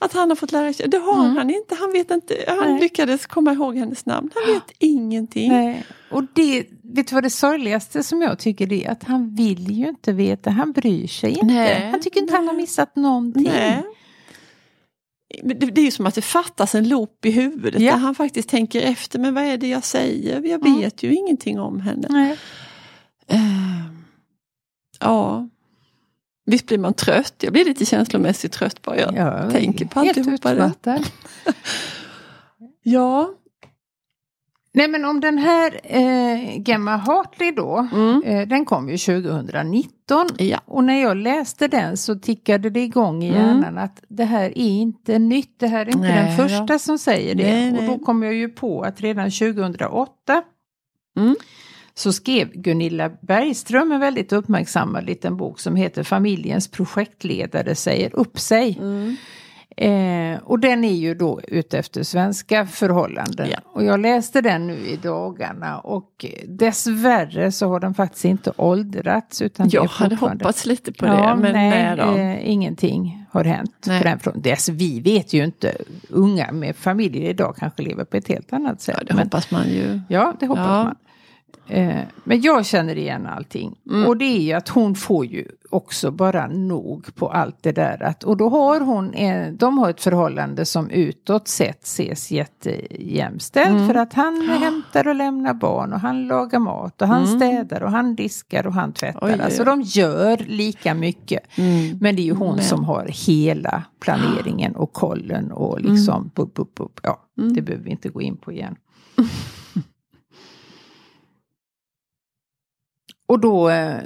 Att 0.03 0.13
han 0.13 0.29
har 0.29 0.37
fått 0.37 0.53
lära 0.53 0.73
sig. 0.73 0.89
Det 0.89 0.99
har 0.99 1.25
mm. 1.25 1.37
han 1.37 1.51
inte. 1.51 1.75
Han 1.75 1.93
vet 1.93 2.11
inte. 2.11 2.45
Han 2.49 2.73
Nej. 2.73 2.81
lyckades 2.81 3.27
komma 3.27 3.53
ihåg 3.53 3.77
hennes 3.77 4.07
namn. 4.07 4.31
Han 4.35 4.55
vet 4.55 4.71
ingenting. 4.79 5.53
Nej. 5.53 5.85
Och 6.11 6.25
det, 6.33 6.67
vet 6.83 7.07
du 7.09 7.15
vad 7.15 7.23
det 7.23 7.31
sorgligaste 7.31 8.03
som 8.03 8.23
jag 8.23 8.39
tycker 8.39 8.67
det 8.67 8.85
är? 8.85 8.91
Att 8.91 9.05
han 9.05 9.35
vill 9.35 9.71
ju 9.71 9.89
inte 9.89 10.13
veta. 10.13 10.51
Han 10.51 10.73
bryr 10.73 11.07
sig 11.07 11.31
inte. 11.31 11.45
Nej. 11.45 11.89
Han 11.91 12.01
tycker 12.01 12.21
inte 12.21 12.33
Nej. 12.33 12.39
han 12.39 12.49
har 12.49 12.55
missat 12.55 12.97
någonting. 12.97 13.43
Nej. 13.43 13.83
Det, 15.43 15.81
är 15.81 15.85
ju 15.85 15.91
som 15.91 16.07
att 16.07 16.15
det 16.15 16.23
fattas 16.23 16.75
en 16.75 16.89
loop 16.89 17.25
i 17.25 17.31
huvudet 17.31 17.83
ja. 17.83 17.93
där 17.93 17.99
han 17.99 18.15
faktiskt 18.15 18.49
tänker 18.49 18.83
efter. 18.83 19.19
Men 19.19 19.35
vad 19.35 19.45
är 19.45 19.57
det 19.57 19.69
jag 19.69 19.85
säger? 19.85 20.43
Jag 20.43 20.67
mm. 20.67 20.81
vet 20.81 21.03
ju 21.03 21.15
ingenting 21.15 21.61
om 21.61 21.81
henne. 21.81 22.37
Uh, 23.33 23.87
ja. 25.01 25.49
Visst 26.47 26.67
blir 26.67 26.79
man 26.79 26.95
trött? 26.95 27.35
Jag 27.39 27.53
blir 27.53 27.65
lite 27.65 27.87
känslomässigt 27.87 28.53
trött 28.53 28.83
bara 28.83 28.99
jag 28.99 29.17
ja, 29.17 29.51
tänker 29.51 29.85
på 29.85 30.01
alltihopa 30.01 30.55
det. 30.55 30.73
ja. 32.83 33.35
Nej 34.73 34.89
men 34.89 35.05
om 35.05 35.21
den 35.21 35.39
här 35.39 35.81
eh, 35.85 36.69
Gemma 36.69 36.97
Hartley 36.97 37.51
då, 37.51 37.89
mm. 37.93 38.23
eh, 38.23 38.49
den 38.49 38.65
kom 38.65 38.89
ju 38.89 38.97
2019. 38.97 40.29
Ja. 40.39 40.61
Och 40.67 40.85
när 40.85 41.03
jag 41.03 41.17
läste 41.17 41.69
den 41.69 41.97
så 41.97 42.15
tickade 42.15 42.71
det 42.71 42.81
igång 42.81 43.23
i 43.23 43.29
mm. 43.29 43.41
hjärnan 43.41 43.65
mm. 43.65 43.85
att 43.85 44.05
det 44.09 44.25
här 44.25 44.59
är 44.59 44.59
inte 44.59 45.19
nytt, 45.19 45.55
det 45.59 45.67
här 45.67 45.81
är 45.81 45.87
inte 45.87 45.99
nej, 45.99 46.25
den 46.25 46.37
första 46.37 46.73
ja. 46.75 46.79
som 46.79 46.99
säger 46.99 47.35
det. 47.35 47.71
Nej, 47.71 47.79
och 47.79 47.99
då 47.99 48.05
kom 48.05 48.23
jag 48.23 48.35
ju 48.35 48.49
på 48.49 48.83
att 48.83 49.01
redan 49.01 49.31
2008 49.31 50.43
mm 51.17 51.37
så 51.95 52.13
skrev 52.13 52.53
Gunilla 52.53 53.11
Bergström 53.23 53.93
en 53.93 54.01
väldigt 54.01 54.33
uppmärksammad 54.33 55.05
liten 55.05 55.37
bok 55.37 55.61
som 55.61 55.77
heter 55.77 56.03
Familjens 56.03 56.69
projektledare 56.69 57.75
säger 57.75 58.17
upp 58.17 58.39
sig. 58.39 58.81
Eh, 59.81 60.39
och 60.45 60.59
den 60.59 60.85
är 60.85 60.93
ju 60.93 61.15
då 61.15 61.41
ute 61.49 61.79
efter 61.79 62.03
svenska 62.03 62.67
förhållanden. 62.67 63.49
Ja. 63.51 63.59
Och 63.65 63.85
jag 63.85 64.01
läste 64.01 64.41
den 64.41 64.67
nu 64.67 64.77
i 64.77 64.97
dagarna 64.97 65.79
och 65.79 66.25
dessvärre 66.47 67.53
så 67.53 67.69
har 67.69 67.81
den 67.81 67.95
faktiskt 67.95 68.25
inte 68.25 68.53
åldrats. 68.57 69.43
Utan 69.43 69.69
jag 69.69 69.85
hade 69.85 70.17
hoppats 70.17 70.67
lite 70.67 70.93
på 70.93 71.07
det. 71.07 71.13
Ja, 71.13 71.37
men 71.37 71.53
nej, 71.53 71.97
nej 71.97 72.37
eh, 72.37 72.51
ingenting 72.51 73.27
har 73.31 73.45
hänt. 73.45 73.85
Nej. 73.87 73.99
På 73.99 74.09
den 74.09 74.19
fronten. 74.19 74.53
Alltså, 74.53 74.73
vi 74.73 75.01
vet 75.01 75.33
ju 75.33 75.45
inte, 75.45 75.77
unga 76.09 76.53
med 76.53 76.77
familjer 76.77 77.31
idag 77.31 77.57
kanske 77.59 77.83
lever 77.83 78.05
på 78.05 78.17
ett 78.17 78.29
helt 78.29 78.53
annat 78.53 78.81
sätt. 78.81 78.97
Ja, 78.99 79.05
det 79.09 79.15
men, 79.15 79.25
hoppas 79.25 79.51
man 79.51 79.69
ju. 79.69 80.01
Ja, 80.09 80.35
det 80.41 80.47
hoppas 80.47 80.67
ja. 80.67 80.85
man. 80.85 80.97
Eh, 81.71 82.03
men 82.25 82.41
jag 82.41 82.67
känner 82.67 82.99
igen 82.99 83.27
allting. 83.27 83.77
Mm. 83.91 84.07
Och 84.07 84.17
det 84.17 84.25
är 84.25 84.41
ju 84.41 84.53
att 84.53 84.69
hon 84.69 84.95
får 84.95 85.27
ju 85.27 85.45
också 85.71 86.11
bara 86.11 86.47
nog 86.47 87.15
på 87.15 87.29
allt 87.29 87.57
det 87.61 87.73
där. 87.73 88.03
Att, 88.03 88.25
och 88.25 88.37
då 88.37 88.49
har 88.49 88.81
hon, 88.81 89.15
de 89.57 89.79
har 89.79 89.91
ett 89.91 90.01
förhållande 90.01 90.65
som 90.65 90.91
utåt 90.91 91.49
sett 91.49 91.85
ses 91.85 92.31
jättejämställt. 92.31 93.71
Mm. 93.71 93.87
För 93.87 93.95
att 93.95 94.13
han 94.13 94.47
ja. 94.49 94.55
hämtar 94.55 95.09
och 95.09 95.15
lämnar 95.15 95.55
barn 95.55 95.93
och 95.93 96.01
han 96.01 96.27
lagar 96.27 96.59
mat 96.59 97.03
och 97.03 97.09
han 97.09 97.25
mm. 97.25 97.41
städar 97.41 97.83
och 97.83 97.91
han 97.91 98.15
diskar 98.15 98.67
och 98.67 98.75
han 98.75 98.93
tvättar. 98.93 99.27
Oj, 99.27 99.41
alltså 99.41 99.65
de 99.65 99.83
gör 99.83 100.37
lika 100.47 100.95
mycket. 100.95 101.59
Mm. 101.59 101.99
Men 102.01 102.17
det 102.17 102.23
är 102.23 102.25
ju 102.25 102.35
hon 102.35 102.57
men. 102.57 102.65
som 102.65 102.85
har 102.85 103.07
hela 103.27 103.83
planeringen 104.01 104.77
och 104.77 104.93
kollen 104.93 105.53
och 105.53 105.81
liksom, 105.81 106.15
mm. 106.15 106.31
bup, 106.35 106.55
bup, 106.55 106.75
bup. 106.75 107.01
ja, 107.03 107.25
mm. 107.39 107.53
det 107.53 107.63
behöver 107.63 107.85
vi 107.85 107.91
inte 107.91 108.09
gå 108.09 108.23
in 108.23 108.37
på 108.37 108.53
igen. 108.53 108.77
Och 113.31 113.41
då 113.41 113.69
eh, 113.69 113.99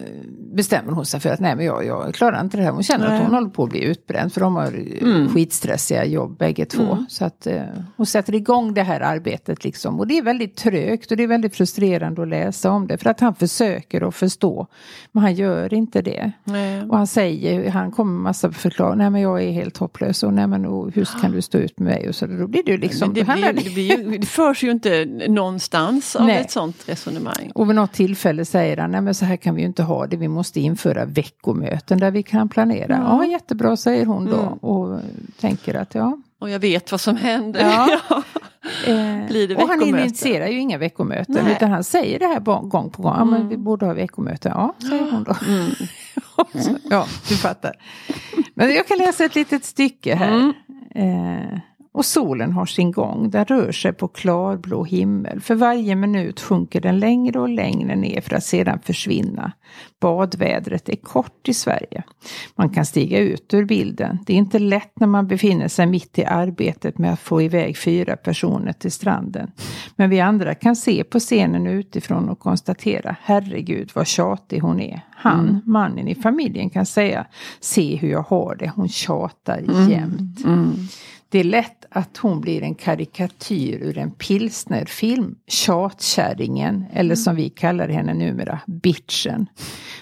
bestämmer 0.55 0.93
hon 0.93 1.07
sig 1.07 1.21
för 1.21 1.31
att 1.31 1.41
nej 1.41 1.57
men 1.57 1.65
jag, 1.65 1.87
jag 1.87 2.15
klarar 2.15 2.41
inte 2.41 2.57
det 2.57 2.63
här. 2.63 2.71
Hon 2.71 2.83
känner 2.83 3.09
nej. 3.09 3.17
att 3.17 3.25
hon 3.25 3.35
håller 3.35 3.49
på 3.49 3.65
att 3.65 3.71
bli 3.71 3.85
utbränd 3.85 4.33
för 4.33 4.41
de 4.41 4.57
har 4.57 4.67
mm. 4.67 5.29
skitstressiga 5.29 6.05
jobb 6.05 6.39
bägge 6.39 6.65
två. 6.65 6.93
Mm. 6.93 7.07
Så 7.09 7.25
att 7.25 7.47
eh, 7.47 7.63
hon 7.97 8.07
sätter 8.07 8.35
igång 8.35 8.75
det 8.75 8.83
här 8.83 9.01
arbetet 9.01 9.65
liksom. 9.65 10.01
Och 10.01 10.07
det 10.07 10.19
är 10.19 10.23
väldigt 10.23 10.57
trögt 10.57 11.11
och 11.11 11.17
det 11.17 11.23
är 11.23 11.27
väldigt 11.27 11.57
frustrerande 11.57 12.23
att 12.23 12.29
läsa 12.29 12.71
om 12.71 12.87
det. 12.87 12.99
För 12.99 13.11
att 13.11 13.21
han 13.21 13.35
försöker 13.35 14.09
att 14.09 14.15
förstå. 14.15 14.67
Men 15.13 15.23
han 15.23 15.35
gör 15.35 15.75
inte 15.75 16.03
det. 16.03 16.33
Nej. 16.45 16.83
Och 16.83 16.97
han 16.97 17.07
säger, 17.07 17.71
han 17.71 17.91
kommer 17.91 18.13
med 18.13 18.23
massa 18.23 18.53
förklaringar. 18.53 18.97
Nej 18.97 19.11
men 19.11 19.21
jag 19.21 19.43
är 19.43 19.51
helt 19.51 19.77
hopplös 19.77 20.23
och 20.23 20.33
nej 20.33 20.47
men 20.47 20.67
och, 20.67 20.95
hur 20.95 21.09
kan 21.21 21.33
du 21.33 21.43
stå 21.43 21.59
ut 21.59 21.79
med 21.79 21.95
mig? 21.95 22.09
Och 22.09 22.15
så 22.15 22.27
då 22.27 22.47
blir 22.47 22.63
det 22.63 22.77
liksom. 22.77 23.15
Det, 23.15 23.25
blir, 23.25 23.53
det, 23.53 23.75
blir 23.75 23.99
ju, 23.99 24.19
det 24.19 24.27
förs 24.27 24.65
ju 24.65 24.71
inte 24.71 25.05
någonstans 25.29 26.17
av 26.17 26.27
nej. 26.27 26.37
ett 26.37 26.51
sånt 26.51 26.85
resonemang. 26.87 27.51
Och 27.55 27.69
vid 27.69 27.77
något 27.77 27.93
tillfälle 27.93 28.45
säger 28.45 28.77
han, 28.77 28.91
nej 28.91 29.01
men 29.01 29.15
så 29.15 29.25
här 29.25 29.37
kan 29.37 29.55
vi 29.55 29.61
ju 29.61 29.67
inte 29.67 29.83
ha 29.83 30.07
det. 30.07 30.17
Vi 30.17 30.29
måste 30.29 30.44
införa 30.57 31.05
veckomöten 31.05 31.99
där 31.99 32.11
vi 32.11 32.23
kan 32.23 32.49
planera. 32.49 32.95
Ja, 32.95 33.25
ja 33.25 33.31
jättebra 33.31 33.77
säger 33.77 34.07
hon 34.07 34.25
då 34.25 34.41
mm. 34.41 34.53
och 34.53 35.01
tänker 35.41 35.75
att 35.75 35.95
ja. 35.95 36.19
Och 36.39 36.51
jag 36.51 36.59
vet 36.59 36.91
vad 36.91 37.01
som 37.01 37.17
händer. 37.17 37.61
Ja. 37.61 38.23
Eh, 38.87 39.27
Blir 39.29 39.49
det 39.49 39.57
och 39.57 39.69
han 39.69 39.83
initierar 39.83 40.47
ju 40.47 40.59
inga 40.59 40.79
veckomöten 40.79 41.45
Nej. 41.45 41.53
utan 41.53 41.71
han 41.71 41.85
säger 41.85 42.19
det 42.19 42.27
här 42.27 42.41
gång 42.41 42.91
på 42.91 43.03
gång. 43.03 43.15
Ja, 43.17 43.25
men 43.25 43.49
vi 43.49 43.55
mm. 43.55 43.65
borde 43.65 43.87
ha 43.87 43.95
veckomöte. 43.95 44.49
Ja, 44.49 44.75
säger 44.89 45.11
hon 45.11 45.25
då. 45.25 45.37
Mm. 45.49 46.79
ja, 46.91 47.07
du 47.29 47.37
fattar. 47.37 47.73
Men 48.55 48.75
jag 48.75 48.89
kan 48.89 48.99
läsa 48.99 49.25
ett 49.25 49.35
litet 49.35 49.65
stycke 49.65 50.15
här. 50.15 50.29
Mm. 50.29 50.53
Eh, 50.95 51.61
och 51.95 52.05
solen 52.05 52.53
har 52.53 52.67
sin 52.67 52.93
gång, 52.93 53.31
den 53.31 53.45
rör 53.45 53.73
sig 53.73 53.93
på 53.93 54.09
klarblå 54.09 54.85
himmel. 54.85 55.41
För 55.41 55.55
varje 55.55 55.97
minut 55.97 56.41
sjunker 56.41 56.81
den 56.81 56.99
längre 56.99 57.41
och 57.41 57.49
längre 57.49 57.97
ner 57.97 58.21
för 58.21 58.37
att 58.37 58.45
sedan 58.45 58.79
försvinna. 58.85 59.53
Badvädret 60.01 60.89
är 60.89 60.97
kort 60.97 61.49
i 61.49 61.55
Sverige. 61.55 62.03
Man 62.57 62.71
kan 62.71 62.87
stiga 62.87 63.19
ut 63.19 63.55
ur 63.55 63.65
bilden. 63.65 64.19
Det 64.27 64.33
är 64.33 64.37
inte 64.37 64.59
lätt 64.59 65.01
när 65.01 65.07
man 65.07 65.27
befinner 65.27 65.69
sig 65.69 65.87
mitt 65.87 66.19
i 66.19 66.25
arbetet 66.25 66.99
med 66.99 67.13
att 67.13 67.21
få 67.21 67.43
iväg 67.43 67.79
fyra 67.79 68.17
personer 68.17 68.73
till 68.73 68.93
stranden. 68.93 69.51
Men 69.97 70.11
vi 70.11 70.21
andra 70.21 70.55
kan 70.55 70.77
se 70.77 71.05
på 71.05 71.19
scenen 71.19 71.67
utifrån 71.67 72.29
och 72.29 72.39
konstatera, 72.39 73.17
herregud 73.23 73.91
vad 73.95 74.07
tjatig 74.07 74.61
hon 74.61 74.81
är. 74.81 75.01
Han, 75.11 75.49
mm. 75.49 75.61
mannen 75.65 76.09
i 76.09 76.15
familjen 76.15 76.71
kan 76.71 76.87
säga, 76.87 77.27
se 77.61 77.97
hur 77.97 78.09
jag 78.09 78.23
har 78.23 78.57
det, 78.57 78.73
hon 78.77 78.89
tjatar 78.89 79.59
mm. 79.59 79.91
jämt. 79.91 80.45
Mm. 80.45 80.89
Det 81.35 81.41
är 81.41 81.45
lätt 81.45 81.84
att 81.97 82.17
hon 82.17 82.41
blir 82.41 82.63
en 82.63 82.75
karikatyr 82.75 83.79
ur 83.83 83.99
en 83.99 84.11
pilsnerfilm, 84.11 85.35
Tjatkärringen, 85.47 86.85
eller 86.93 87.15
som 87.15 87.37
vi 87.37 87.49
kallar 87.49 87.89
henne 87.89 88.15
numera, 88.15 88.61
Bitchen. 88.67 89.47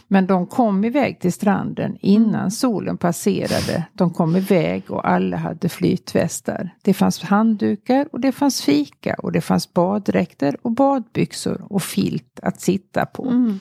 Men 0.09 0.27
de 0.27 0.47
kom 0.47 0.85
iväg 0.85 1.21
till 1.21 1.33
stranden 1.33 1.97
innan 2.01 2.51
solen 2.51 2.97
passerade. 2.97 3.85
De 3.93 4.11
kom 4.11 4.37
iväg 4.37 4.91
och 4.91 5.09
alla 5.09 5.37
hade 5.37 5.69
flytvästar. 5.69 6.71
Det 6.83 6.95
fanns 6.95 7.23
handdukar 7.23 8.09
och 8.13 8.21
det 8.21 8.33
fanns 8.33 8.63
fika 8.63 9.15
och 9.15 9.33
det 9.33 9.41
fanns 9.41 9.75
baddräkter 9.75 10.57
och 10.63 10.73
badbyxor 10.73 11.67
och 11.73 11.83
filt 11.83 12.41
att 12.43 12.61
sitta 12.61 13.07
på. 13.07 13.29
Mm. 13.29 13.59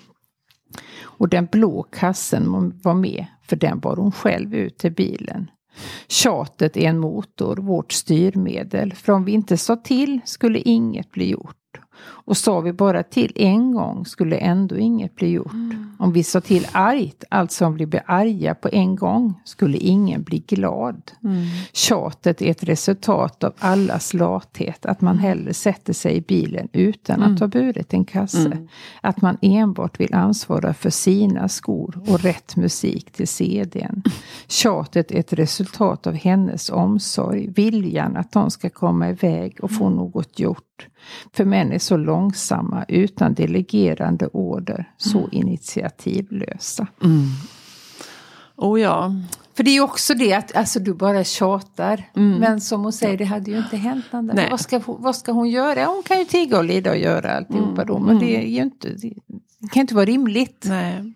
Och 1.02 1.30
den 1.30 1.46
blå 1.46 1.84
kassen 1.84 2.74
var 2.84 2.94
med, 2.94 3.26
för 3.44 3.56
den 3.56 3.80
bar 3.80 3.96
hon 3.96 4.12
själv 4.12 4.56
ut 4.56 4.78
till 4.78 4.92
bilen. 4.92 5.52
Tjatet 6.08 6.78
är 6.78 6.90
en 6.90 7.00
motor, 7.00 7.58
vårt 7.58 7.92
styrmedel. 7.92 8.94
För 8.94 9.14
om 9.14 9.26
vi 9.26 9.32
inte 9.32 9.58
sa 9.58 9.76
till 9.76 10.20
skulle 10.26 10.60
inget 10.60 11.12
bli 11.12 11.30
gjort. 11.30 11.58
Och 12.26 12.38
sa 12.38 12.60
vi 12.60 12.74
bara 12.74 13.04
till 13.04 13.32
en 13.36 13.72
gång 13.72 14.06
skulle 14.06 14.38
ändå 14.38 14.78
inget 14.78 15.16
bli 15.16 15.30
gjort. 15.30 15.54
Mm. 15.54 15.96
Om 16.00 16.14
vi 16.14 16.24
sa 16.24 16.42
till 16.42 16.68
argt, 16.72 17.24
alltså 17.30 17.66
om 17.66 17.76
vi 17.76 17.86
blev 17.86 18.02
arga 18.06 18.56
på 18.56 18.70
en 18.72 18.96
gång, 18.96 19.34
skulle 19.46 19.78
ingen 19.78 20.24
bli 20.24 20.40
glad. 20.40 21.12
Mm. 21.24 21.46
Tjatet 21.74 22.42
är 22.42 22.52
ett 22.52 22.64
resultat 22.64 23.44
av 23.44 23.54
allas 23.60 24.14
lathet. 24.14 24.86
Att 24.86 25.02
man 25.02 25.18
hellre 25.18 25.54
sätter 25.54 25.94
sig 25.94 26.16
i 26.16 26.22
bilen 26.22 26.68
utan 26.74 27.22
mm. 27.22 27.34
att 27.34 27.40
ha 27.40 27.48
burit 27.48 27.94
en 27.94 28.06
kasse. 28.06 28.46
Mm. 28.46 28.68
Att 29.02 29.22
man 29.22 29.38
enbart 29.42 30.00
vill 30.00 30.14
ansvara 30.14 30.74
för 30.74 30.90
sina 30.90 31.50
skor 31.50 32.04
och 32.08 32.20
rätt 32.20 32.56
musik 32.56 33.12
till 33.12 33.28
CDn. 33.28 34.04
Tjatet 34.48 35.12
är 35.12 35.20
ett 35.20 35.34
resultat 35.34 36.08
av 36.08 36.14
hennes 36.14 36.70
omsorg. 36.70 37.48
Viljan 37.48 38.18
att 38.18 38.32
de 38.32 38.52
ska 38.52 38.70
komma 38.70 39.10
iväg 39.10 39.58
och 39.62 39.72
få 39.72 39.86
mm. 39.86 39.98
något 39.98 40.40
gjort. 40.40 40.88
För 41.34 41.46
män 41.46 41.72
är 41.72 41.80
så 41.80 41.98
långsamma, 42.22 42.86
utan 42.88 43.34
delegerande 43.34 44.28
order, 44.28 44.92
så 44.98 45.18
mm. 45.18 45.30
initiativlösa. 45.32 46.88
Mm. 47.04 47.26
Oh 48.56 48.82
ja. 48.82 49.16
För 49.54 49.64
det 49.64 49.78
är 49.78 49.82
också 49.82 50.14
det 50.14 50.34
att 50.34 50.56
alltså, 50.56 50.80
du 50.80 50.94
bara 50.94 51.24
tjatar. 51.24 52.04
Mm. 52.16 52.40
Men 52.40 52.62
som 52.62 52.84
hon 52.84 52.94
säger, 52.94 53.18
det 53.18 53.26
hade 53.26 53.52
ju 53.52 53.58
inte 53.58 53.78
hänt 53.78 54.06
något. 54.12 54.50
Vad 54.52 54.60
ska, 54.60 54.82
vad 54.86 55.16
ska 55.16 55.32
hon 55.32 55.50
göra? 55.50 55.86
Hon 55.86 56.04
kan 56.04 56.20
ju 56.20 56.26
tigga 56.26 56.58
och 56.58 56.64
lida 56.64 56.92
och 56.92 56.98
göra 56.98 57.32
alltihopa 57.38 57.82
mm. 57.82 57.88
då. 57.88 58.00
Men 58.00 58.20
det, 58.20 58.38
är 58.38 58.48
ju 58.48 58.62
inte, 58.62 58.90
det 59.60 59.68
kan 59.72 59.82
inte 59.82 59.96
vara 59.96 60.06
rimligt. 60.06 60.66
Nej. 60.70 61.14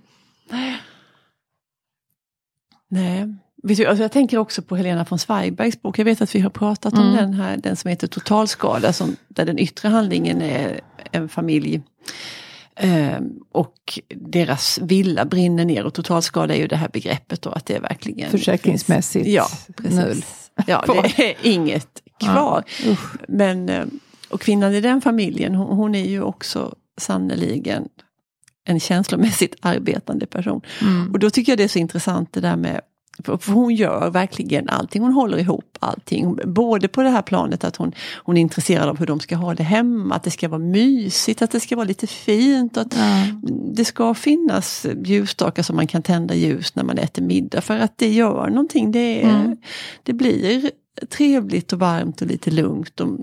Nej. 2.89 3.35
Alltså 3.69 4.03
jag 4.03 4.11
tänker 4.11 4.37
också 4.37 4.61
på 4.61 4.75
Helena 4.75 5.05
von 5.09 5.19
Zweibergs 5.19 5.81
bok. 5.81 5.99
Jag 5.99 6.05
vet 6.05 6.21
att 6.21 6.35
vi 6.35 6.39
har 6.39 6.49
pratat 6.49 6.93
mm. 6.93 7.07
om 7.07 7.15
den 7.15 7.33
här, 7.33 7.57
den 7.57 7.75
som 7.75 7.89
heter 7.89 8.07
Totalskada, 8.07 8.93
som, 8.93 9.15
där 9.27 9.45
den 9.45 9.59
yttre 9.59 9.89
handlingen 9.89 10.41
är 10.41 10.81
en 11.11 11.29
familj 11.29 11.81
eh, 12.75 13.19
och 13.51 13.99
deras 14.15 14.79
villa 14.81 15.25
brinner 15.25 15.65
ner 15.65 15.83
och 15.83 15.93
totalskada 15.93 16.55
är 16.55 16.59
ju 16.59 16.67
det 16.67 16.75
här 16.75 16.89
begreppet 16.93 17.41
då 17.41 17.49
att 17.49 17.65
det 17.65 17.75
är 17.75 17.81
verkligen 17.81 18.31
Försäkringsmässigt 18.31 19.27
ja, 19.27 19.47
precis. 19.77 19.95
null. 19.95 20.25
Ja, 20.67 20.83
det 20.87 21.23
är 21.29 21.35
inget 21.41 22.01
kvar. 22.19 22.63
Ja, 22.85 22.95
Men, 23.27 23.69
eh, 23.69 23.85
och 24.29 24.41
kvinnan 24.41 24.73
i 24.73 24.81
den 24.81 25.01
familjen, 25.01 25.55
hon, 25.55 25.77
hon 25.77 25.95
är 25.95 26.05
ju 26.05 26.21
också 26.21 26.75
sannoliken 26.97 27.87
en 28.67 28.79
känslomässigt 28.79 29.55
arbetande 29.61 30.25
person. 30.25 30.61
Mm. 30.81 31.11
Och 31.11 31.19
då 31.19 31.29
tycker 31.29 31.51
jag 31.51 31.59
det 31.59 31.63
är 31.63 31.67
så 31.67 31.79
intressant 31.79 32.33
det 32.33 32.41
där 32.41 32.55
med 32.55 32.81
för 33.23 33.51
hon 33.51 33.75
gör 33.75 34.09
verkligen 34.09 34.69
allting, 34.69 35.01
hon 35.01 35.13
håller 35.13 35.37
ihop 35.37 35.77
allting. 35.79 36.39
Både 36.45 36.87
på 36.87 37.03
det 37.03 37.09
här 37.09 37.21
planet 37.21 37.63
att 37.63 37.75
hon, 37.75 37.91
hon 38.23 38.37
är 38.37 38.41
intresserad 38.41 38.89
av 38.89 38.99
hur 38.99 39.05
de 39.05 39.19
ska 39.19 39.35
ha 39.35 39.53
det 39.53 39.63
hemma, 39.63 40.15
att 40.15 40.23
det 40.23 40.31
ska 40.31 40.47
vara 40.47 40.59
mysigt, 40.59 41.41
att 41.41 41.51
det 41.51 41.59
ska 41.59 41.75
vara 41.75 41.87
lite 41.87 42.07
fint. 42.07 42.77
Att 42.77 42.95
mm. 42.95 43.41
Det 43.75 43.85
ska 43.85 44.13
finnas 44.13 44.85
ljusstakar 45.05 45.63
som 45.63 45.75
man 45.75 45.87
kan 45.87 46.01
tända 46.01 46.35
ljus 46.35 46.75
när 46.75 46.83
man 46.83 46.97
äter 46.97 47.23
middag 47.23 47.61
för 47.61 47.77
att 47.79 47.97
det 47.97 48.13
gör 48.13 48.49
någonting. 48.49 48.91
Det, 48.91 49.23
mm. 49.23 49.57
det 50.03 50.13
blir 50.13 50.71
trevligt 51.09 51.73
och 51.73 51.79
varmt 51.79 52.21
och 52.21 52.27
lite 52.27 52.51
lugnt. 52.51 52.99
Och 52.99 53.17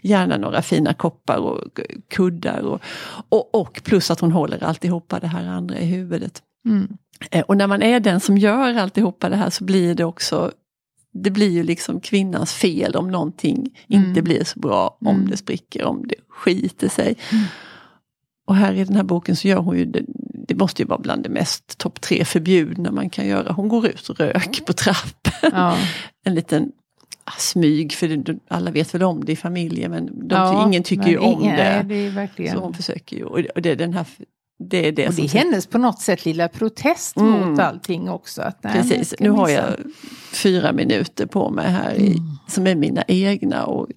gärna 0.00 0.36
några 0.36 0.62
fina 0.62 0.94
koppar 0.94 1.38
och 1.38 1.80
kuddar. 2.08 2.60
Och, 2.60 2.80
och, 3.28 3.54
och 3.54 3.80
plus 3.84 4.10
att 4.10 4.20
hon 4.20 4.32
håller 4.32 4.64
alltihopa 4.64 5.20
det 5.20 5.26
här 5.26 5.46
andra 5.46 5.78
i 5.78 5.86
huvudet. 5.86 6.42
Mm. 6.66 6.96
Eh, 7.30 7.42
och 7.42 7.56
när 7.56 7.66
man 7.66 7.82
är 7.82 8.00
den 8.00 8.20
som 8.20 8.38
gör 8.38 8.74
alltihopa 8.74 9.28
det 9.28 9.36
här 9.36 9.50
så 9.50 9.64
blir 9.64 9.94
det 9.94 10.04
också 10.04 10.52
det 11.14 11.30
blir 11.30 11.50
ju 11.50 11.62
liksom 11.62 12.00
kvinnans 12.00 12.52
fel 12.52 12.96
om 12.96 13.10
någonting 13.10 13.56
mm. 13.88 14.04
inte 14.04 14.22
blir 14.22 14.44
så 14.44 14.60
bra, 14.60 14.98
om 15.00 15.16
mm. 15.16 15.30
det 15.30 15.36
spricker, 15.36 15.84
om 15.84 16.06
det 16.06 16.14
skiter 16.28 16.88
sig. 16.88 17.16
Mm. 17.32 17.44
Och 18.46 18.56
här 18.56 18.72
i 18.72 18.84
den 18.84 18.96
här 18.96 19.02
boken 19.02 19.36
så 19.36 19.48
gör 19.48 19.58
hon 19.58 19.78
ju 19.78 19.84
det, 19.84 20.02
det 20.48 20.54
måste 20.54 20.82
ju 20.82 20.88
vara 20.88 20.98
bland 20.98 21.22
det 21.22 21.28
mest 21.28 21.78
topp 21.78 22.00
tre 22.00 22.24
förbjudna 22.24 22.90
man 22.90 23.10
kan 23.10 23.26
göra. 23.26 23.52
Hon 23.52 23.68
går 23.68 23.86
ut 23.86 24.08
och 24.08 24.18
rök 24.18 24.66
på 24.66 24.72
trappen. 24.72 25.50
Ja. 25.52 25.76
en 26.24 26.34
liten 26.34 26.72
ah, 27.24 27.38
smyg, 27.38 27.92
för 27.92 28.08
det, 28.08 28.38
alla 28.48 28.70
vet 28.70 28.94
väl 28.94 29.02
om 29.02 29.24
det 29.24 29.32
i 29.32 29.36
familjen 29.36 29.90
men 29.90 30.28
de, 30.28 30.34
ja, 30.34 30.66
ingen 30.66 30.82
tycker 30.82 31.08
ju 31.08 31.18
om 31.18 31.42
ingen, 31.42 31.56
det. 31.56 31.82
Nej, 32.14 32.30
det 32.36 32.50
så 32.50 32.58
hon 32.58 32.74
försöker 32.74 33.16
ju, 33.16 33.24
och 33.24 33.62
det, 33.62 33.74
den 33.74 33.92
här 33.92 34.06
det 34.58 34.88
är 34.88 34.92
det, 34.92 35.08
och 35.08 35.14
det 35.14 35.22
är 35.22 35.28
hennes 35.28 35.66
på 35.66 35.78
något 35.78 36.00
sätt 36.00 36.24
lilla 36.24 36.48
protest 36.48 37.16
mm. 37.16 37.30
mot 37.30 37.58
allting 37.58 38.08
också. 38.08 38.42
Att, 38.42 38.64
nej, 38.64 38.72
Precis, 38.72 39.14
nu 39.20 39.30
har 39.30 39.48
jag 39.48 39.64
fyra 40.32 40.72
minuter 40.72 41.26
på 41.26 41.50
mig 41.50 41.70
här 41.70 41.94
i, 41.94 42.06
mm. 42.06 42.22
som 42.48 42.66
är 42.66 42.74
mina 42.74 43.04
egna. 43.08 43.66
Och, 43.66 43.88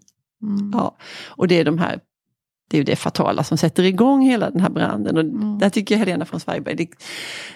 mm. 0.44 0.72
ja, 0.74 0.96
och 1.26 1.48
det 1.48 1.60
är 1.60 1.66
de 1.66 1.78
här 1.78 2.00
det 2.70 2.78
är 2.78 2.80
ju 2.80 2.84
det 2.84 2.96
fatala 2.96 3.44
som 3.44 3.58
sätter 3.58 3.84
igång 3.84 4.22
hela 4.22 4.50
den 4.50 4.62
här 4.62 4.70
branden. 4.70 5.18
Och 5.18 5.24
mm. 5.24 5.60
Där 5.60 5.70
tycker 5.70 5.96
jag 5.96 6.00
Helena 6.00 6.26
von 6.32 6.40
Zweigbergk 6.40 6.90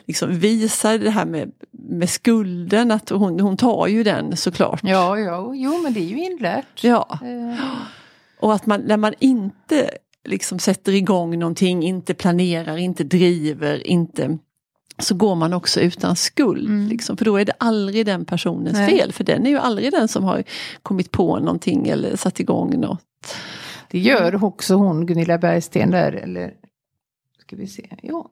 liksom 0.06 0.40
visar 0.40 0.98
det 0.98 1.10
här 1.10 1.26
med, 1.26 1.52
med 1.72 2.10
skulden, 2.10 2.92
att 2.92 3.10
hon, 3.10 3.40
hon 3.40 3.58
tar 3.58 3.88
ju 3.88 4.04
den 4.04 4.38
såklart. 4.38 4.80
Ja, 4.84 5.20
ja, 5.20 5.52
jo 5.56 5.82
men 5.84 5.94
det 5.94 6.00
är 6.00 6.08
ju 6.08 6.26
inlärt. 6.26 6.84
Ja. 6.84 7.20
Uh. 7.24 7.56
Och 8.40 8.54
att 8.54 8.66
man, 8.66 8.82
när 8.82 8.98
man 8.98 9.14
inte 9.20 9.90
liksom 10.24 10.60
sätter 10.60 10.92
igång 10.92 11.40
någonting, 11.40 11.84
inte 11.84 12.14
planerar, 12.14 12.78
inte 12.78 13.04
driver, 13.04 13.88
inte 13.88 14.38
så 14.98 15.16
går 15.16 15.36
man 15.36 15.54
också 15.54 15.80
utan 15.80 16.16
skuld. 16.16 16.68
Mm. 16.68 16.88
Liksom, 16.88 17.18
för 17.18 17.26
då 17.26 17.38
är 17.38 17.46
det 17.46 17.54
aldrig 17.58 18.06
den 18.06 18.26
personens 18.26 18.78
Nej. 18.78 18.90
fel, 18.90 19.14
för 19.14 19.24
den 19.24 19.46
är 19.46 19.50
ju 19.50 19.58
aldrig 19.58 19.92
den 19.92 20.08
som 20.08 20.24
har 20.24 20.44
kommit 20.84 21.12
på 21.12 21.40
någonting 21.40 21.88
eller 21.88 22.16
satt 22.16 22.40
igång 22.40 22.80
något. 22.80 23.02
Det 23.92 24.00
gör 24.00 24.44
också 24.44 24.76
hon 24.76 25.06
Gunilla 25.06 25.38
Bergsten 25.38 25.92
där, 25.92 26.12
eller 26.12 26.54
ska 27.40 27.56
vi 27.56 27.68
se, 27.68 27.90
jo, 28.04 28.28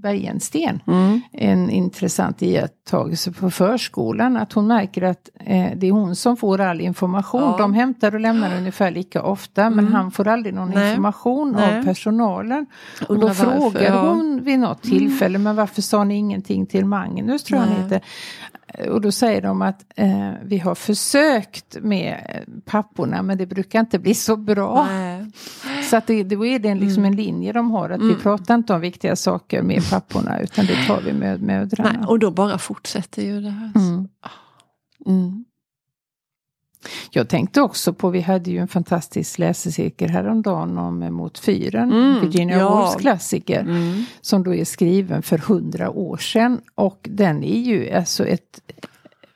Bergensten. 0.00 0.82
Mm. 0.86 1.20
En 1.32 1.70
intressant 1.70 2.42
iakttagelse 2.42 3.32
på 3.32 3.50
förskolan 3.50 4.36
att 4.36 4.52
hon 4.52 4.66
märker 4.66 5.02
att 5.02 5.28
eh, 5.34 5.70
det 5.76 5.86
är 5.86 5.92
hon 5.92 6.16
som 6.16 6.36
får 6.36 6.60
all 6.60 6.80
information. 6.80 7.40
Ja. 7.40 7.56
De 7.58 7.74
hämtar 7.74 8.14
och 8.14 8.20
lämnar 8.20 8.56
ungefär 8.56 8.90
lika 8.90 9.22
ofta 9.22 9.62
mm. 9.62 9.76
men 9.76 9.92
han 9.92 10.10
får 10.10 10.28
aldrig 10.28 10.54
någon 10.54 10.70
Nej. 10.70 10.90
information 10.90 11.52
Nej. 11.52 11.78
av 11.78 11.84
personalen. 11.84 12.66
Och 13.08 13.18
då 13.18 13.30
frågar 13.30 13.82
ja. 13.82 14.10
hon 14.10 14.44
vid 14.44 14.58
något 14.58 14.82
tillfälle, 14.82 15.34
mm. 15.36 15.42
men 15.42 15.56
varför 15.56 15.82
sa 15.82 16.04
ni 16.04 16.14
ingenting 16.14 16.66
till 16.66 16.84
Magnus 16.84 17.44
tror 17.44 17.60
jag 17.60 17.84
inte. 17.84 18.00
Och 18.88 19.00
då 19.00 19.12
säger 19.12 19.42
de 19.42 19.62
att 19.62 19.84
eh, 19.96 20.30
vi 20.44 20.58
har 20.58 20.74
försökt 20.74 21.76
med 21.80 22.44
papporna 22.64 23.22
men 23.22 23.38
det 23.38 23.46
brukar 23.46 23.80
inte 23.80 23.98
bli 23.98 24.14
så 24.14 24.36
bra. 24.36 24.88
Nej. 24.90 25.26
Så 25.90 25.96
att 25.96 26.06
det, 26.06 26.22
då 26.22 26.46
är 26.46 26.58
det 26.58 26.74
liksom 26.74 27.04
mm. 27.04 27.12
en 27.12 27.16
linje 27.24 27.52
de 27.52 27.70
har, 27.70 27.90
att 27.90 28.00
mm. 28.00 28.08
vi 28.08 28.22
pratar 28.22 28.54
inte 28.54 28.74
om 28.74 28.80
viktiga 28.80 29.16
saker 29.16 29.62
med 29.62 29.90
papporna 29.90 30.40
utan 30.40 30.66
det 30.66 30.86
tar 30.86 31.00
vi 31.00 31.12
med 31.12 31.42
mödrarna. 31.42 31.92
Nej, 31.92 32.06
och 32.06 32.18
då 32.18 32.30
bara 32.30 32.58
fortsätter 32.58 33.22
ju 33.22 33.40
det 33.40 33.50
här. 33.50 33.72
Mm. 33.76 34.08
mm. 35.06 35.44
Jag 37.10 37.28
tänkte 37.28 37.60
också 37.60 37.92
på, 37.92 38.10
vi 38.10 38.20
hade 38.20 38.50
ju 38.50 38.58
en 38.58 38.68
fantastisk 38.68 39.38
läsecirkel 39.38 40.10
häromdagen 40.10 40.78
om 40.78 40.98
Mot 41.14 41.38
fyren, 41.38 41.92
mm, 41.92 42.20
Virginia 42.20 42.58
ja. 42.58 42.74
Woolfs 42.74 42.96
klassiker. 42.96 43.60
Mm. 43.60 44.04
Som 44.20 44.42
då 44.42 44.54
är 44.54 44.64
skriven 44.64 45.22
för 45.22 45.38
hundra 45.38 45.90
år 45.90 46.16
sedan. 46.16 46.60
Och 46.74 47.08
den 47.10 47.44
är 47.44 47.60
ju 47.60 47.90
alltså 47.90 48.26
ett 48.26 48.60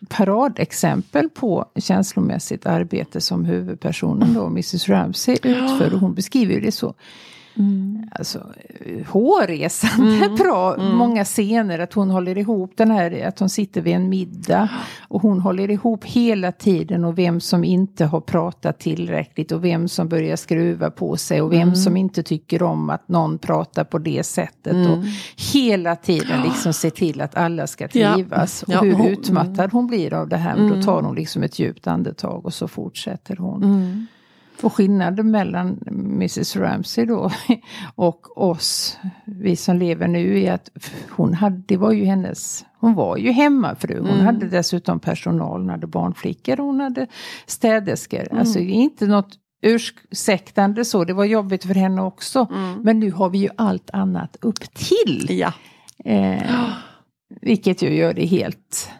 paradexempel 0.08 1.28
på 1.28 1.66
känslomässigt 1.76 2.66
arbete 2.66 3.20
som 3.20 3.44
huvudpersonen 3.44 4.34
då, 4.34 4.46
Mrs 4.46 4.88
Ramsey, 4.88 5.34
utför. 5.42 5.94
Och 5.94 6.00
hon 6.00 6.14
beskriver 6.14 6.60
det 6.60 6.72
så 6.72 6.94
Mm. 7.56 8.08
Alltså, 8.12 8.46
hårresande 9.08 10.24
mm. 10.24 10.34
bra, 10.38 10.74
mm. 10.74 10.96
många 10.96 11.24
scener 11.24 11.78
att 11.78 11.92
hon 11.92 12.10
håller 12.10 12.38
ihop 12.38 12.72
den 12.76 12.90
här, 12.90 13.26
att 13.28 13.38
hon 13.38 13.48
sitter 13.48 13.80
vid 13.80 13.94
en 13.94 14.08
middag 14.08 14.68
och 15.08 15.22
hon 15.22 15.40
håller 15.40 15.70
ihop 15.70 16.04
hela 16.04 16.52
tiden 16.52 17.04
och 17.04 17.18
vem 17.18 17.40
som 17.40 17.64
inte 17.64 18.04
har 18.04 18.20
pratat 18.20 18.78
tillräckligt 18.78 19.52
och 19.52 19.64
vem 19.64 19.88
som 19.88 20.08
börjar 20.08 20.36
skruva 20.36 20.90
på 20.90 21.16
sig 21.16 21.42
och 21.42 21.52
vem 21.52 21.62
mm. 21.62 21.76
som 21.76 21.96
inte 21.96 22.22
tycker 22.22 22.62
om 22.62 22.90
att 22.90 23.08
någon 23.08 23.38
pratar 23.38 23.84
på 23.84 23.98
det 23.98 24.22
sättet 24.22 24.72
och 24.72 24.96
mm. 24.96 25.06
hela 25.52 25.96
tiden 25.96 26.42
liksom 26.42 26.72
se 26.72 26.90
till 26.90 27.20
att 27.20 27.36
alla 27.36 27.66
ska 27.66 27.88
trivas 27.88 28.64
ja. 28.66 28.78
och 28.78 28.84
hur 28.84 28.92
ja, 28.92 28.98
hon, 28.98 29.06
utmattad 29.06 29.72
hon 29.72 29.86
blir 29.86 30.14
av 30.14 30.28
det 30.28 30.36
här, 30.36 30.56
men 30.56 30.68
då 30.68 30.82
tar 30.82 31.02
hon 31.02 31.14
liksom 31.14 31.42
ett 31.42 31.58
djupt 31.58 31.86
andetag 31.86 32.46
och 32.46 32.54
så 32.54 32.68
fortsätter 32.68 33.36
hon. 33.36 34.06
Och 34.62 34.72
skillnaden 34.72 35.30
mellan 35.30 35.78
Mrs 35.86 36.56
Ramsey 36.56 37.06
då 37.06 37.30
och 37.94 38.42
oss, 38.42 38.98
vi 39.26 39.56
som 39.56 39.76
lever 39.76 40.08
nu, 40.08 40.42
är 40.42 40.52
att 40.52 40.70
hon 41.10 41.34
hade, 41.34 41.62
det 41.66 41.76
var 41.76 41.92
ju 41.92 42.04
hennes, 42.04 42.64
hon 42.80 42.94
var 42.94 43.16
ju 43.16 43.30
hemmafru. 43.30 43.98
Hon 43.98 44.08
mm. 44.08 44.26
hade 44.26 44.48
dessutom 44.48 45.00
personal, 45.00 45.60
hon 45.60 45.70
hade 45.70 45.86
barnflickor, 45.86 46.56
hon 46.56 46.80
hade 46.80 47.06
städerskor. 47.46 48.26
Mm. 48.30 48.38
Alltså 48.38 48.58
inte 48.58 49.06
något 49.06 49.38
ursäktande 49.62 50.84
så, 50.84 51.04
det 51.04 51.12
var 51.12 51.24
jobbigt 51.24 51.64
för 51.64 51.74
henne 51.74 52.02
också. 52.02 52.46
Mm. 52.50 52.80
Men 52.80 53.00
nu 53.00 53.10
har 53.10 53.30
vi 53.30 53.38
ju 53.38 53.48
allt 53.56 53.90
annat 53.92 54.36
upp 54.40 54.74
till. 54.74 55.26
Ja. 55.30 55.52
Eh, 56.04 56.68
vilket 57.40 57.82
ju 57.82 57.96
gör 57.96 58.14
det 58.14 58.26
helt 58.26 58.90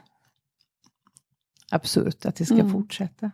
absurt 1.71 2.27
att 2.27 2.37
det 2.37 2.45
ska 2.45 2.55
mm. 2.55 2.73
fortsätta. 2.73 3.31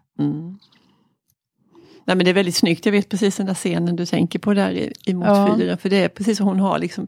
Mm. 2.10 2.16
Nej 2.16 2.16
men 2.16 2.24
det 2.24 2.30
är 2.30 2.34
väldigt 2.34 2.54
snyggt, 2.54 2.86
jag 2.86 2.92
vet 2.92 3.08
precis 3.08 3.36
den 3.36 3.46
där 3.46 3.54
scenen 3.54 3.96
du 3.96 4.06
tänker 4.06 4.38
på 4.38 4.54
där 4.54 4.70
i, 4.70 4.92
i 5.04 5.14
Mot 5.14 5.26
ja. 5.26 5.56
fyra. 5.58 5.76
För 5.76 5.88
det 5.88 5.96
är 5.96 6.08
precis 6.08 6.38
som 6.38 6.46
hon 6.46 6.60
har 6.60 6.78
liksom 6.78 7.06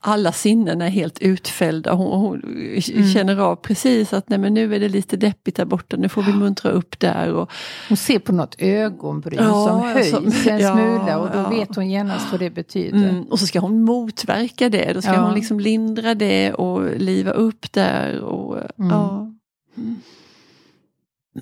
alla 0.00 0.32
sinnen 0.32 0.82
är 0.82 0.88
helt 0.88 1.18
utfällda. 1.18 1.92
Hon, 1.92 2.20
hon 2.20 2.42
mm. 2.42 3.08
känner 3.08 3.38
av 3.38 3.56
precis 3.56 4.12
att 4.12 4.28
nej 4.28 4.38
men 4.38 4.54
nu 4.54 4.74
är 4.74 4.80
det 4.80 4.88
lite 4.88 5.16
deppigt 5.16 5.56
där 5.56 5.64
borta, 5.64 5.96
nu 5.96 6.08
får 6.08 6.22
vi 6.22 6.32
muntra 6.32 6.70
upp 6.70 6.98
där. 6.98 7.32
Och, 7.32 7.50
hon 7.88 7.96
ser 7.96 8.18
på 8.18 8.32
något 8.32 8.54
ögonbryn 8.58 9.40
ja, 9.42 9.68
som 9.68 9.80
höjs 9.80 10.10
som, 10.10 10.26
en 10.26 10.58
ja, 10.58 10.72
smula 10.72 11.18
och 11.18 11.30
då 11.30 11.38
ja. 11.38 11.48
vet 11.48 11.76
hon 11.76 11.90
genast 11.90 12.30
vad 12.30 12.40
det 12.40 12.50
betyder. 12.50 13.08
Mm, 13.08 13.22
och 13.22 13.38
så 13.38 13.46
ska 13.46 13.60
hon 13.60 13.82
motverka 13.82 14.68
det, 14.68 14.92
då 14.92 15.02
ska 15.02 15.20
hon 15.20 15.34
liksom 15.34 15.60
lindra 15.60 16.14
det 16.14 16.52
och 16.52 17.00
liva 17.00 17.30
upp 17.30 17.72
där. 17.72 18.20
Och, 18.20 18.56
mm. 18.56 18.90
ja. 18.90 19.32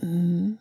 Mm. 0.02 0.56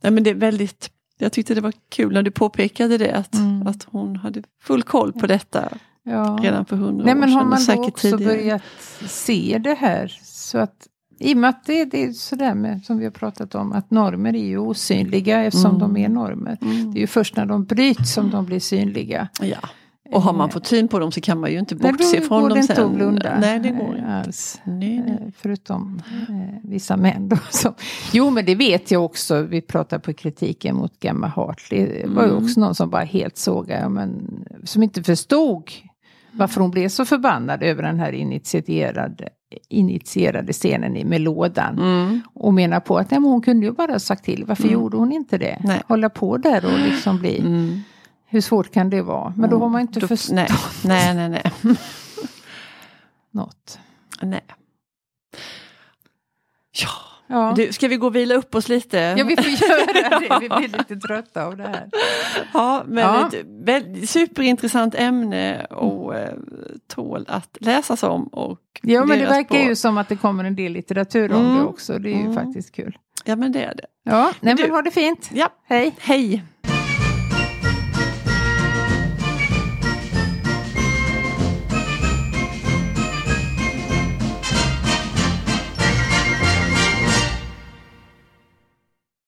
Nej, 0.00 0.12
men 0.12 0.24
det 0.24 0.30
är 0.30 0.34
väldigt 0.34 0.90
jag 1.20 1.32
tyckte 1.32 1.54
det 1.54 1.60
var 1.60 1.72
kul 1.88 2.12
när 2.12 2.22
du 2.22 2.30
påpekade 2.30 2.98
det, 2.98 3.12
att, 3.12 3.34
mm. 3.34 3.66
att 3.66 3.86
hon 3.90 4.16
hade 4.16 4.42
full 4.62 4.82
koll 4.82 5.12
på 5.12 5.26
detta 5.26 5.68
ja. 6.02 6.38
redan 6.42 6.64
för 6.64 6.76
hundra 6.76 7.04
år 7.04 7.08
sedan. 7.08 7.20
Men 7.20 7.32
har 7.32 7.44
man 7.44 7.64
då 7.66 7.84
också 7.84 8.10
tidigare. 8.10 8.36
börjat 8.36 8.62
se 9.06 9.60
det 9.64 9.74
här? 9.74 10.18
Så 10.22 10.58
att, 10.58 10.86
I 11.18 11.34
och 11.34 11.38
med 11.38 11.50
att 11.50 11.64
det, 11.64 11.84
det 11.84 12.04
är 12.04 12.12
sådär 12.12 12.54
med, 12.54 12.84
som 12.84 12.98
vi 12.98 13.04
har 13.04 13.12
pratat 13.12 13.54
om, 13.54 13.72
att 13.72 13.90
normer 13.90 14.36
är 14.36 14.46
ju 14.46 14.58
osynliga 14.58 15.42
eftersom 15.42 15.76
mm. 15.76 15.80
de 15.80 15.96
är 15.96 16.08
normer. 16.08 16.58
Mm. 16.60 16.92
Det 16.92 16.98
är 16.98 17.00
ju 17.00 17.06
först 17.06 17.36
när 17.36 17.46
de 17.46 17.64
bryts 17.64 18.14
som 18.14 18.30
de 18.30 18.46
blir 18.46 18.60
synliga. 18.60 19.28
Ja. 19.40 19.58
Och 20.12 20.22
har 20.22 20.32
man 20.32 20.48
eh, 20.48 20.52
fått 20.52 20.66
syn 20.66 20.88
på 20.88 20.98
dem 20.98 21.12
så 21.12 21.20
kan 21.20 21.40
man 21.40 21.52
ju 21.52 21.58
inte 21.58 21.74
bortse 21.76 22.20
från 22.20 22.48
dem 22.48 22.62
sen. 22.62 22.66
Nej, 22.68 22.76
då 22.76 22.78
går 22.78 22.78
det 22.78 22.82
inte 22.82 22.84
att 22.84 22.94
blunda. 22.94 23.38
Nej, 23.40 23.60
det 23.60 23.70
går 23.70 23.96
inte. 23.96 24.08
Alls. 24.08 24.60
Nej, 24.64 25.02
nej. 25.06 25.18
Eh, 25.20 25.32
förutom 25.36 26.02
eh, 26.28 26.34
vissa 26.70 26.96
män 26.96 27.28
då. 27.28 27.36
Så. 27.50 27.74
Jo, 28.12 28.30
men 28.30 28.44
det 28.44 28.54
vet 28.54 28.90
jag 28.90 29.04
också. 29.04 29.42
Vi 29.42 29.60
pratar 29.60 29.98
på 29.98 30.12
kritiken 30.12 30.76
mot 30.76 31.04
Gemma 31.04 31.26
Hartley. 31.26 31.86
Det 31.86 32.06
var 32.06 32.22
ju 32.22 32.30
mm. 32.30 32.44
också 32.44 32.60
någon 32.60 32.74
som 32.74 32.90
bara 32.90 33.04
helt 33.04 33.36
såg, 33.36 33.68
men 33.68 34.44
som 34.64 34.82
inte 34.82 35.02
förstod 35.02 35.70
varför 36.32 36.60
hon 36.60 36.70
blev 36.70 36.88
så 36.88 37.04
förbannad 37.04 37.62
över 37.62 37.82
den 37.82 38.00
här 38.00 38.12
initierade, 38.12 39.28
initierade 39.68 40.52
scenen 40.52 41.08
med 41.08 41.20
lådan. 41.20 41.78
Mm. 41.78 42.20
Och 42.34 42.54
menar 42.54 42.80
på 42.80 42.98
att 42.98 43.10
nej, 43.10 43.20
hon 43.20 43.42
kunde 43.42 43.66
ju 43.66 43.72
bara 43.72 43.98
sagt 43.98 44.24
till, 44.24 44.44
varför 44.44 44.62
mm. 44.62 44.74
gjorde 44.74 44.96
hon 44.96 45.12
inte 45.12 45.38
det? 45.38 45.58
Nej. 45.64 45.82
Hålla 45.88 46.08
på 46.08 46.36
där 46.36 46.64
och 46.64 46.78
liksom 46.88 47.18
bli 47.18 47.38
mm. 47.38 47.80
Hur 48.32 48.40
svårt 48.40 48.72
kan 48.72 48.90
det 48.90 49.02
vara? 49.02 49.34
Men 49.36 49.50
då 49.50 49.58
har 49.58 49.68
man 49.68 49.80
inte 49.80 50.08
förstått. 50.08 50.34
Nej, 50.34 50.48
nej, 50.84 51.14
nej. 51.14 51.28
nej. 51.28 51.76
Något. 53.30 53.78
Nej. 54.22 54.44
Ja. 56.72 56.88
Ja. 57.26 57.52
Du, 57.56 57.72
ska 57.72 57.88
vi 57.88 57.96
gå 57.96 58.06
och 58.06 58.16
vila 58.16 58.34
upp 58.34 58.54
oss 58.54 58.68
lite? 58.68 58.98
Ja, 58.98 59.24
vi 59.24 59.36
får 59.36 59.68
göra 59.68 59.92
det. 59.92 60.38
Vi 60.40 60.48
blir 60.48 60.78
lite 60.78 60.96
trötta 60.96 61.44
av 61.44 61.56
det 61.56 61.62
här. 61.62 61.90
Ja, 62.54 62.82
men 62.86 63.04
ja. 63.04 63.30
ett 63.76 64.10
superintressant 64.10 64.94
ämne 64.94 65.64
och 65.64 66.14
eh, 66.14 66.34
tål 66.86 67.24
att 67.28 67.56
läsas 67.60 68.02
om. 68.02 68.24
Och 68.24 68.60
ja, 68.82 69.04
men 69.04 69.18
det 69.18 69.26
verkar 69.26 69.58
på. 69.58 69.68
ju 69.68 69.76
som 69.76 69.98
att 69.98 70.08
det 70.08 70.16
kommer 70.16 70.44
en 70.44 70.56
del 70.56 70.72
litteratur 70.72 71.32
om 71.32 71.44
mm. 71.44 71.58
det 71.58 71.64
också. 71.64 71.98
Det 71.98 72.08
är 72.08 72.16
ju 72.16 72.20
mm. 72.20 72.34
faktiskt 72.34 72.74
kul. 72.74 72.98
Ja, 73.24 73.36
men 73.36 73.52
det 73.52 73.62
är 73.62 73.74
det. 73.74 73.86
Ja, 74.04 74.32
nej, 74.40 74.54
men, 74.54 74.62
men 74.62 74.70
ha 74.70 74.82
det 74.82 74.90
fint. 74.90 75.30
Ja, 75.32 75.48
hej. 75.64 75.96
Hej. 76.00 76.44